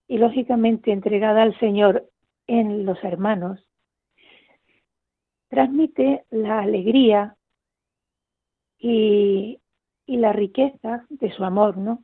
y 0.08 0.18
lógicamente 0.18 0.92
entregada 0.92 1.44
al 1.44 1.58
Señor 1.60 2.10
en 2.48 2.86
los 2.86 3.02
hermanos, 3.04 3.69
transmite 5.50 6.26
la 6.30 6.60
alegría 6.60 7.36
y, 8.78 9.60
la 10.08 10.34
riqueza 10.34 11.06
de 11.10 11.32
su 11.32 11.44
amor, 11.46 11.78
¿no? 11.78 12.04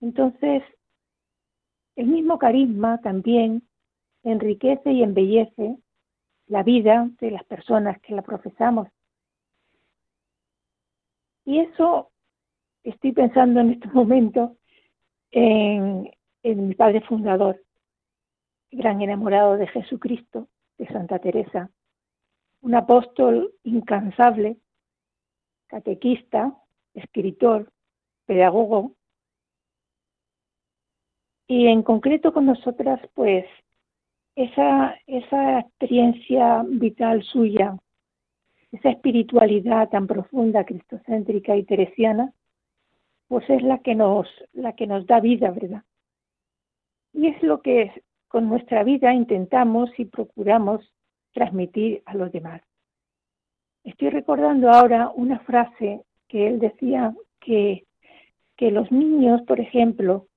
Entonces, 0.00 0.62
el 1.96 2.06
mismo 2.06 2.38
carisma 2.38 3.00
también 3.02 3.68
enriquece 4.22 4.92
y 4.92 5.02
embellece 5.02 5.78
la 6.46 6.62
vida 6.62 7.10
de 7.20 7.32
las 7.32 7.44
personas 7.44 8.00
que 8.00 8.14
la 8.14 8.22
profesamos. 8.22 8.88
Y 11.44 11.58
eso 11.58 12.12
estoy 12.84 13.12
pensando 13.12 13.60
en 13.60 13.70
este 13.72 13.88
momento 13.92 14.56
en, 15.32 16.08
en 16.44 16.68
mi 16.68 16.74
padre 16.74 17.00
fundador, 17.02 17.62
gran 18.70 19.02
enamorado 19.02 19.56
de 19.56 19.66
Jesucristo, 19.66 20.48
de 20.78 20.86
Santa 20.86 21.18
Teresa, 21.18 21.68
un 22.62 22.74
apóstol 22.74 23.52
incansable, 23.64 24.56
catequista, 25.66 26.56
escritor, 26.94 27.70
pedagogo, 28.26 28.94
y 31.46 31.66
en 31.66 31.82
concreto 31.82 32.32
con 32.32 32.46
nosotras, 32.46 33.00
pues 33.14 33.44
esa, 34.36 34.96
esa 35.06 35.60
experiencia 35.60 36.64
vital 36.66 37.22
suya, 37.24 37.76
esa 38.70 38.90
espiritualidad 38.90 39.90
tan 39.90 40.06
profunda, 40.06 40.64
cristocéntrica 40.64 41.56
y 41.56 41.64
teresiana, 41.64 42.32
pues 43.28 43.48
es 43.50 43.62
la 43.62 43.78
que 43.80 43.94
nos, 43.94 44.28
la 44.52 44.74
que 44.74 44.86
nos 44.86 45.06
da 45.06 45.20
vida, 45.20 45.50
¿verdad? 45.50 45.82
Y 47.12 47.26
es 47.26 47.42
lo 47.42 47.60
que 47.60 48.02
con 48.28 48.48
nuestra 48.48 48.82
vida 48.82 49.12
intentamos 49.12 49.90
y 49.98 50.06
procuramos 50.06 50.90
transmitir 51.32 52.02
a 52.06 52.14
los 52.14 52.30
demás. 52.32 52.62
Estoy 53.84 54.10
recordando 54.10 54.70
ahora 54.70 55.10
una 55.14 55.40
frase 55.40 56.02
que 56.28 56.46
él 56.46 56.60
decía 56.60 57.14
que, 57.40 57.84
que 58.56 58.70
los 58.70 58.90
niños, 58.92 59.42
por 59.42 59.60
ejemplo, 59.60 60.28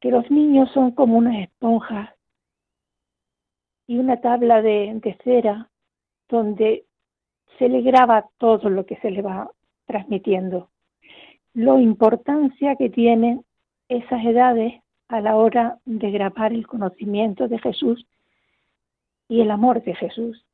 que 0.00 0.10
los 0.10 0.30
niños 0.30 0.70
son 0.72 0.92
como 0.92 1.18
unas 1.18 1.36
esponjas 1.40 2.10
y 3.86 3.98
una 3.98 4.20
tabla 4.20 4.60
de, 4.62 5.16
cera 5.24 5.70
donde 6.28 6.84
se 7.58 7.68
le 7.68 7.80
graba 7.80 8.28
todo 8.38 8.68
lo 8.68 8.84
que 8.86 8.96
se 8.96 9.10
le 9.10 9.22
va 9.22 9.50
transmitiendo. 9.86 10.70
Lo 11.54 11.80
importancia 11.80 12.76
que 12.76 12.90
tienen 12.90 13.44
esas 13.88 14.24
edades 14.24 14.74
a 15.08 15.20
la 15.20 15.36
hora 15.36 15.78
de 15.86 16.10
grabar 16.10 16.52
el 16.52 16.66
conocimiento 16.66 17.48
de 17.48 17.58
Jesús 17.58 18.06
y 19.28 19.42
el 19.42 19.50
amor 19.50 19.82
de 19.82 19.94
Jesús 19.94 20.44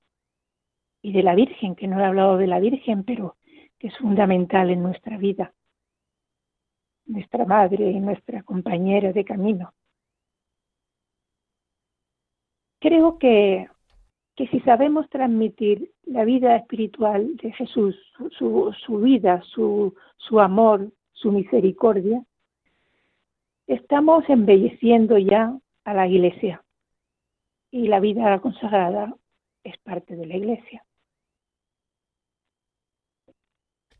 y 1.00 1.12
de 1.12 1.22
la 1.22 1.34
Virgen, 1.34 1.76
que 1.76 1.86
no 1.86 2.00
he 2.00 2.04
hablado 2.04 2.36
de 2.36 2.48
la 2.48 2.58
Virgen, 2.58 3.04
pero 3.04 3.36
que 3.78 3.88
es 3.88 3.96
fundamental 3.98 4.70
en 4.70 4.82
nuestra 4.82 5.16
vida, 5.16 5.54
nuestra 7.06 7.44
madre 7.44 7.90
y 7.90 8.00
nuestra 8.00 8.42
compañera 8.42 9.12
de 9.12 9.24
camino. 9.24 9.72
Creo 12.80 13.18
que, 13.18 13.68
que 14.34 14.48
si 14.48 14.60
sabemos 14.60 15.08
transmitir 15.08 15.92
la 16.02 16.24
vida 16.24 16.56
espiritual 16.56 17.36
de 17.36 17.52
Jesús, 17.52 17.96
su, 18.36 18.74
su 18.84 18.98
vida, 18.98 19.40
su, 19.42 19.94
su 20.16 20.40
amor, 20.40 20.90
su 21.12 21.30
misericordia, 21.32 22.22
estamos 23.66 24.28
embelleciendo 24.28 25.16
ya 25.16 25.56
a 25.84 25.94
la 25.94 26.06
iglesia 26.06 26.63
y 27.74 27.88
la 27.88 27.98
vida 27.98 28.38
consagrada 28.38 29.12
es 29.64 29.76
parte 29.78 30.14
de 30.14 30.26
la 30.26 30.36
iglesia. 30.36 30.84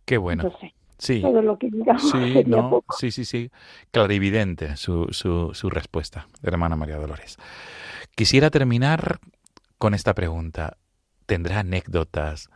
Qué 0.05 0.17
bueno. 0.17 0.49
sí. 0.97 1.21
Todo 1.21 1.43
lo 1.43 1.59
que 1.59 1.71
digamos 1.71 2.09
sí, 2.09 2.45
sí, 3.01 3.11
sí, 3.11 3.25
sí. 3.25 3.51
Clarividente 3.91 4.77
su, 4.77 5.09
su, 5.11 5.55
su 5.55 5.71
respuesta, 5.71 6.29
hermana 6.45 6.77
María 6.77 6.99
Dolores. 6.99 7.37
Quisiera 8.15 8.51
terminar 8.51 9.19
con 9.77 9.93
esta 9.95 10.15
pregunta. 10.15 10.77
¿Tendrá 11.27 11.59
anécdotas 11.61 12.51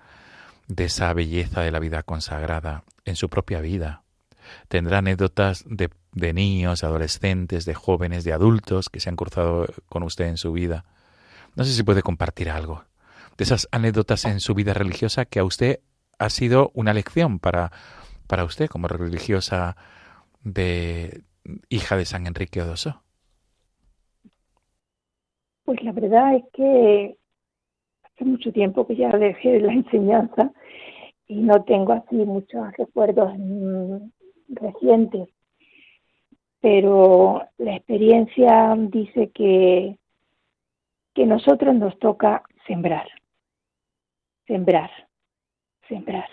de 0.68 0.84
esa 0.84 1.12
belleza 1.14 1.62
de 1.62 1.72
la 1.72 1.80
vida 1.80 2.04
consagrada 2.04 2.84
en 3.04 3.16
su 3.16 3.28
propia 3.28 3.60
vida? 3.60 4.04
tendrá 4.68 4.98
anécdotas 4.98 5.62
de, 5.66 5.90
de 6.12 6.32
niños, 6.32 6.82
adolescentes, 6.82 7.66
de 7.66 7.74
jóvenes, 7.74 8.24
de 8.24 8.32
adultos 8.32 8.88
que 8.88 8.98
se 8.98 9.10
han 9.10 9.16
cruzado 9.16 9.66
con 9.90 10.04
usted 10.04 10.24
en 10.26 10.38
su 10.38 10.52
vida. 10.52 10.86
No 11.58 11.64
sé 11.64 11.72
si 11.72 11.82
puede 11.82 12.02
compartir 12.02 12.50
algo 12.50 12.84
de 13.36 13.42
esas 13.42 13.68
anécdotas 13.72 14.24
en 14.26 14.38
su 14.38 14.54
vida 14.54 14.74
religiosa 14.74 15.24
que 15.24 15.40
a 15.40 15.44
usted 15.44 15.80
ha 16.16 16.30
sido 16.30 16.70
una 16.72 16.94
lección 16.94 17.40
para, 17.40 17.72
para 18.28 18.44
usted 18.44 18.68
como 18.68 18.86
religiosa 18.86 19.76
de 20.44 21.24
hija 21.68 21.96
de 21.96 22.04
San 22.04 22.28
Enrique 22.28 22.62
Odoso. 22.62 23.02
Pues 25.64 25.82
la 25.82 25.90
verdad 25.90 26.36
es 26.36 26.44
que 26.52 27.16
hace 28.04 28.24
mucho 28.24 28.52
tiempo 28.52 28.86
que 28.86 28.94
ya 28.94 29.10
dejé 29.10 29.58
la 29.58 29.72
enseñanza 29.72 30.52
y 31.26 31.40
no 31.40 31.64
tengo 31.64 31.92
así 31.92 32.14
muchos 32.14 32.72
recuerdos 32.78 33.32
recientes, 34.48 35.28
pero 36.60 37.42
la 37.58 37.74
experiencia 37.74 38.76
dice 38.78 39.32
que, 39.34 39.98
que 41.18 41.26
nosotros 41.26 41.74
nos 41.74 41.98
toca 41.98 42.44
sembrar, 42.68 43.08
sembrar, 44.46 44.88
sembrar. 45.88 46.28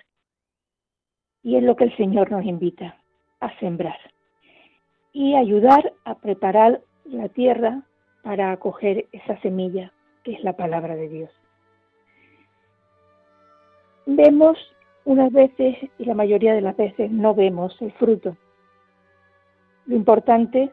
Y 1.41 1.55
es 1.55 1.63
lo 1.63 1.75
que 1.75 1.85
el 1.85 1.97
Señor 1.97 2.29
nos 2.29 2.45
invita, 2.45 2.95
a 3.39 3.57
sembrar 3.57 3.97
y 5.11 5.33
ayudar 5.33 5.91
a 6.03 6.13
preparar 6.13 6.81
la 7.03 7.29
tierra 7.29 7.81
para 8.21 8.51
acoger 8.51 9.07
esa 9.11 9.41
semilla 9.41 9.91
que 10.23 10.33
es 10.33 10.43
la 10.43 10.53
palabra 10.53 10.95
de 10.95 11.09
Dios. 11.09 11.31
Vemos 14.05 14.55
unas 15.03 15.31
veces 15.31 15.77
y 15.97 16.05
la 16.05 16.13
mayoría 16.13 16.53
de 16.53 16.61
las 16.61 16.77
veces 16.77 17.09
no 17.09 17.33
vemos 17.33 17.75
el 17.81 17.91
fruto. 17.93 18.37
Lo 19.87 19.95
importante 19.95 20.71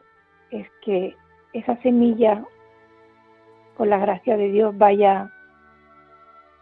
es 0.51 0.67
que 0.85 1.15
esa 1.53 1.81
semilla, 1.81 2.45
con 3.77 3.89
la 3.89 3.97
gracia 3.97 4.37
de 4.37 4.51
Dios, 4.51 4.77
vaya 4.77 5.31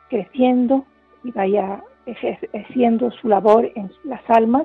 creciendo 0.10 0.86
y 1.24 1.32
vaya 1.32 1.84
ejerciendo 2.06 3.12
su 3.12 3.28
labor 3.28 3.72
en 3.76 3.92
las 4.04 4.22
almas, 4.30 4.64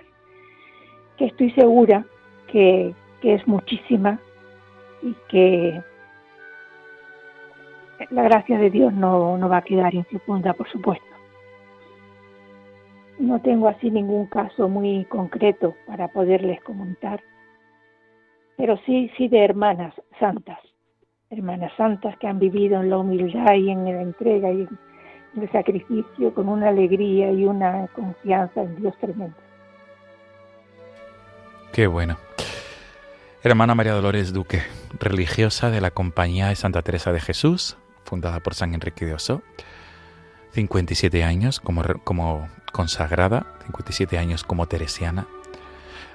que 1.16 1.26
estoy 1.26 1.50
segura 1.52 2.04
que, 2.48 2.94
que 3.20 3.34
es 3.34 3.46
muchísima 3.46 4.18
y 5.02 5.14
que 5.28 5.82
la 8.10 8.22
gracia 8.22 8.58
de 8.58 8.70
Dios 8.70 8.92
no, 8.92 9.38
no 9.38 9.48
va 9.48 9.58
a 9.58 9.62
quedar 9.62 9.94
infecunda, 9.94 10.52
por 10.54 10.68
supuesto. 10.70 11.06
No 13.18 13.40
tengo 13.40 13.68
así 13.68 13.90
ningún 13.90 14.26
caso 14.26 14.68
muy 14.68 15.04
concreto 15.06 15.74
para 15.86 16.08
poderles 16.08 16.60
comentar, 16.62 17.22
pero 18.56 18.76
sí, 18.84 19.10
sí 19.16 19.28
de 19.28 19.44
hermanas 19.44 19.94
santas, 20.20 20.58
hermanas 21.30 21.72
santas 21.76 22.16
que 22.18 22.28
han 22.28 22.38
vivido 22.38 22.80
en 22.80 22.90
la 22.90 22.98
humildad 22.98 23.54
y 23.54 23.70
en 23.70 23.84
la 23.84 24.02
entrega 24.02 24.52
y 24.52 24.62
en 24.62 25.42
el 25.42 25.50
sacrificio 25.50 26.32
con 26.34 26.48
una 26.48 26.68
alegría 26.68 27.32
y 27.32 27.44
una 27.44 27.88
confianza 27.88 28.62
en 28.62 28.76
Dios 28.76 28.94
tremenda. 29.00 29.36
Qué 31.72 31.86
bueno. 31.86 32.16
Hermana 33.42 33.74
María 33.74 33.92
Dolores 33.92 34.32
Duque, 34.32 34.62
religiosa 34.98 35.70
de 35.70 35.80
la 35.80 35.90
Compañía 35.90 36.48
de 36.48 36.56
Santa 36.56 36.82
Teresa 36.82 37.12
de 37.12 37.20
Jesús, 37.20 37.76
fundada 38.04 38.40
por 38.40 38.54
San 38.54 38.74
Enrique 38.74 39.04
de 39.04 39.14
Oso. 39.14 39.42
57 40.52 41.22
años 41.22 41.60
como, 41.60 41.82
como 42.02 42.48
consagrada, 42.72 43.46
57 43.66 44.16
años 44.16 44.42
como 44.42 44.66
teresiana. 44.66 45.26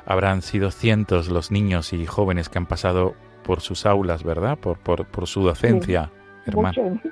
Habrán 0.06 0.42
sido 0.42 0.72
cientos 0.72 1.30
los 1.30 1.52
niños 1.52 1.94
y 1.94 2.06
jóvenes 2.08 2.50
que 2.50 2.58
han 2.58 2.66
pasado 2.66 3.14
por 3.44 3.62
sus 3.62 3.86
aulas, 3.86 4.24
¿verdad? 4.24 4.58
Por, 4.58 4.78
por, 4.78 5.06
por 5.06 5.28
su 5.28 5.42
docencia, 5.44 6.12
hermano. 6.46 7.00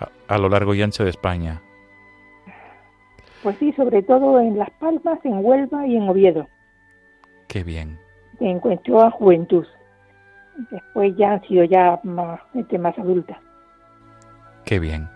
A, 0.00 0.34
a, 0.34 0.38
lo 0.38 0.48
largo 0.48 0.74
y 0.74 0.82
ancho 0.82 1.04
de 1.04 1.10
España. 1.10 1.62
Pues 3.44 3.56
sí, 3.58 3.72
sobre 3.74 4.02
todo 4.02 4.40
en 4.40 4.58
Las 4.58 4.70
Palmas, 4.72 5.20
en 5.22 5.44
Huelva 5.44 5.86
y 5.86 5.96
en 5.96 6.08
Oviedo. 6.08 6.48
Qué 7.46 7.62
bien. 7.62 7.96
Encuentro 8.40 9.00
a 9.02 9.12
juventud. 9.12 9.64
Después 10.70 11.14
ya 11.16 11.34
han 11.34 11.42
sido 11.42 11.62
ya 11.64 12.00
más, 12.02 12.40
gente 12.52 12.78
más 12.78 12.98
adulta. 12.98 13.40
Qué 14.64 14.78
bien. 14.78 15.08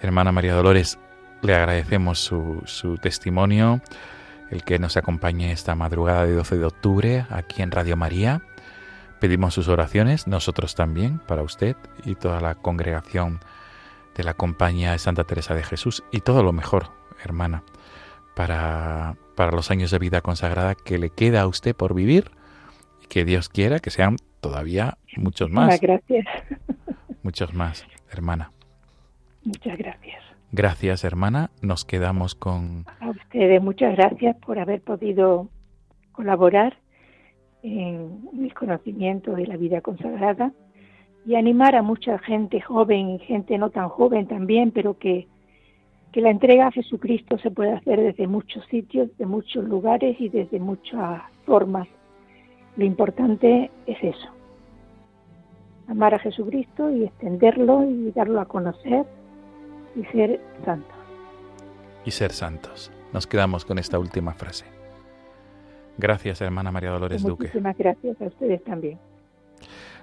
Hermana 0.00 0.32
María 0.32 0.54
Dolores, 0.54 0.98
le 1.42 1.54
agradecemos 1.54 2.18
su, 2.18 2.62
su, 2.64 2.96
testimonio, 2.96 3.80
el 4.52 4.64
que 4.64 4.78
nos 4.78 4.98
acompañe 4.98 5.50
esta 5.50 5.74
madrugada 5.74 6.26
de 6.26 6.34
12 6.34 6.58
de 6.58 6.64
octubre 6.66 7.26
aquí 7.30 7.62
en 7.62 7.70
Radio 7.70 7.96
María. 7.96 8.42
Pedimos 9.18 9.54
sus 9.54 9.68
oraciones, 9.68 10.26
nosotros 10.26 10.74
también, 10.74 11.20
para 11.20 11.42
usted 11.42 11.74
y 12.04 12.16
toda 12.16 12.38
la 12.38 12.54
congregación 12.54 13.40
de 14.14 14.24
la 14.24 14.34
Compañía 14.34 14.92
de 14.92 14.98
Santa 14.98 15.24
Teresa 15.24 15.54
de 15.54 15.62
Jesús 15.62 16.04
y 16.12 16.20
todo 16.20 16.42
lo 16.42 16.52
mejor, 16.52 16.90
hermana, 17.24 17.62
para, 18.36 19.16
para 19.36 19.52
los 19.52 19.70
años 19.70 19.90
de 19.90 19.98
vida 19.98 20.20
consagrada 20.20 20.74
que 20.74 20.98
le 20.98 21.08
queda 21.08 21.40
a 21.40 21.46
usted 21.46 21.74
por 21.74 21.94
vivir 21.94 22.30
y 23.02 23.06
que 23.06 23.24
Dios 23.24 23.48
quiera 23.48 23.80
que 23.80 23.88
sean 23.88 24.16
todavía 24.42 24.98
muchos 25.16 25.48
más. 25.50 25.80
Gracias. 25.80 26.26
Muchos 27.22 27.54
más, 27.54 27.86
hermana. 28.10 28.52
Muchas 29.44 29.78
gracias. 29.78 30.11
Gracias, 30.54 31.02
hermana. 31.02 31.50
Nos 31.62 31.86
quedamos 31.86 32.34
con... 32.34 32.84
A 33.00 33.08
ustedes 33.08 33.62
muchas 33.62 33.96
gracias 33.96 34.36
por 34.36 34.58
haber 34.58 34.82
podido 34.82 35.48
colaborar 36.12 36.76
en 37.62 38.28
el 38.38 38.52
conocimiento 38.52 39.32
de 39.32 39.46
la 39.46 39.56
vida 39.56 39.80
consagrada 39.80 40.52
y 41.24 41.36
animar 41.36 41.74
a 41.74 41.80
mucha 41.80 42.18
gente 42.18 42.60
joven 42.60 43.08
y 43.12 43.18
gente 43.20 43.56
no 43.56 43.70
tan 43.70 43.88
joven 43.88 44.26
también, 44.26 44.72
pero 44.72 44.98
que, 44.98 45.26
que 46.12 46.20
la 46.20 46.28
entrega 46.28 46.66
a 46.66 46.72
Jesucristo 46.72 47.38
se 47.38 47.50
puede 47.50 47.72
hacer 47.72 48.02
desde 48.02 48.26
muchos 48.26 48.62
sitios, 48.66 49.08
de 49.16 49.24
muchos 49.24 49.64
lugares 49.64 50.20
y 50.20 50.28
desde 50.28 50.60
muchas 50.60 51.22
formas. 51.46 51.88
Lo 52.76 52.84
importante 52.84 53.70
es 53.86 53.96
eso, 54.02 54.28
amar 55.88 56.12
a 56.12 56.18
Jesucristo 56.18 56.90
y 56.90 57.04
extenderlo 57.04 57.84
y 57.88 58.10
darlo 58.10 58.38
a 58.38 58.44
conocer 58.44 59.06
y 59.94 60.04
ser 60.06 60.40
santos. 60.64 60.96
Y 62.04 62.10
ser 62.10 62.32
santos. 62.32 62.90
Nos 63.12 63.26
quedamos 63.26 63.64
con 63.64 63.78
esta 63.78 63.98
última 63.98 64.32
frase. 64.32 64.64
Gracias, 65.98 66.40
hermana 66.40 66.72
María 66.72 66.90
Dolores 66.90 67.22
Duque. 67.22 67.44
Muchísimas 67.44 67.76
gracias 67.76 68.20
a 68.20 68.24
ustedes 68.24 68.64
también. 68.64 68.98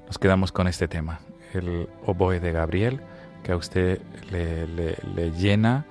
Nos 0.06 0.18
quedamos 0.18 0.52
con 0.52 0.68
este 0.68 0.88
tema, 0.88 1.20
el 1.54 1.88
oboe 2.06 2.40
de 2.40 2.52
Gabriel, 2.52 3.02
que 3.44 3.52
a 3.52 3.56
usted 3.56 4.00
le, 4.32 5.32
llena 5.32 5.86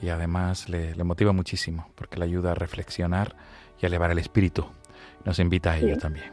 y 0.00 0.08
además 0.08 0.68
le, 0.68 0.94
motiva 1.04 1.32
muchísimo, 1.32 1.88
porque 1.94 2.18
le 2.18 2.24
ayuda 2.24 2.52
a 2.52 2.54
reflexionar 2.54 3.34
y 3.80 3.86
a 3.86 3.88
elevar 3.88 4.10
el 4.10 4.18
espíritu. 4.18 4.66
Nos 5.24 5.38
invita 5.38 5.72
a 5.72 5.78
ello 5.78 5.96
también. 5.98 6.26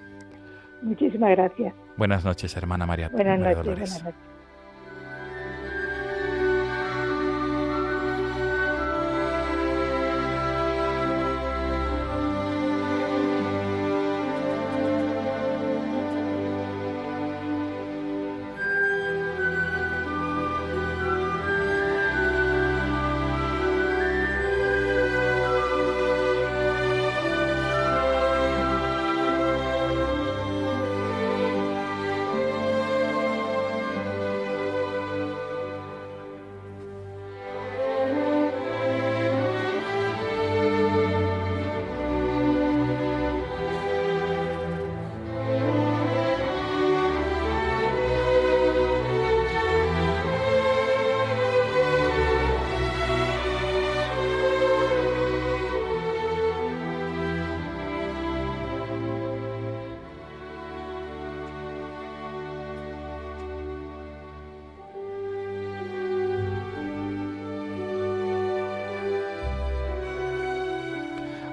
Muchísimas 0.82 1.32
gracias. 1.32 1.74
Buenas 1.98 2.26
noches, 2.26 2.56
hermana 2.58 2.86
María. 2.86 3.10
Buenas 3.10 3.40
noches. 3.40 3.66
Buenas 3.66 4.04
noches. 4.04 4.33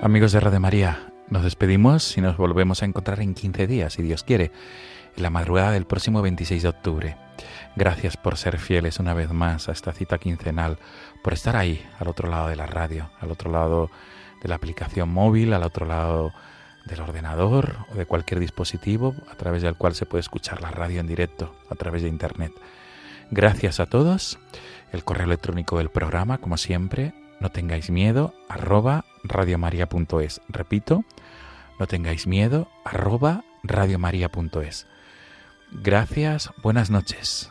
Amigos 0.03 0.33
de 0.33 0.41
Radio 0.41 0.61
María, 0.61 1.13
nos 1.29 1.45
despedimos 1.45 2.17
y 2.17 2.23
nos 2.23 2.39
volvemos 2.39 2.83
a 2.83 2.87
encontrar 2.87 3.21
en 3.21 3.35
15 3.35 3.67
días, 3.67 3.93
si 3.93 4.03
Dios 4.03 4.25
quiere, 4.25 4.51
en 5.15 5.23
la 5.23 5.29
madrugada 5.29 5.73
del 5.73 5.85
próximo 5.85 6.23
26 6.23 6.63
de 6.63 6.69
octubre. 6.71 7.17
Gracias 7.77 8.17
por 8.17 8.39
ser 8.39 8.59
fieles 8.59 8.99
una 8.99 9.13
vez 9.13 9.31
más 9.31 9.69
a 9.69 9.73
esta 9.73 9.93
cita 9.93 10.17
quincenal, 10.17 10.79
por 11.23 11.35
estar 11.35 11.55
ahí, 11.55 11.87
al 11.99 12.09
otro 12.09 12.31
lado 12.31 12.49
de 12.49 12.57
la 12.57 12.65
radio, 12.65 13.11
al 13.21 13.31
otro 13.31 13.53
lado 13.53 13.91
de 14.43 14.49
la 14.49 14.55
aplicación 14.55 15.11
móvil, 15.11 15.53
al 15.53 15.65
otro 15.65 15.85
lado 15.85 16.33
del 16.87 17.03
ordenador 17.03 17.77
o 17.93 17.95
de 17.95 18.07
cualquier 18.07 18.41
dispositivo 18.41 19.15
a 19.31 19.35
través 19.35 19.61
del 19.61 19.75
cual 19.75 19.95
se 19.95 20.07
puede 20.07 20.21
escuchar 20.21 20.63
la 20.63 20.71
radio 20.71 21.01
en 21.01 21.09
directo, 21.09 21.55
a 21.69 21.75
través 21.75 22.01
de 22.01 22.09
Internet. 22.09 22.53
Gracias 23.31 23.81
a 23.81 23.87
todos. 23.87 24.39
El 24.93 25.05
correo 25.05 25.27
electrónico 25.27 25.77
del 25.77 25.91
programa, 25.91 26.39
como 26.39 26.57
siempre, 26.57 27.13
no 27.41 27.51
tengáis 27.51 27.91
miedo, 27.91 28.35
arroba 28.49 29.05
radiomaria.es. 29.25 30.41
Repito, 30.49 31.05
no 31.79 31.87
tengáis 31.87 32.27
miedo, 32.27 32.69
arroba 32.85 33.45
radiomaria.es. 33.63 34.87
Gracias, 35.73 36.51
buenas 36.63 36.91
noches. 36.91 37.51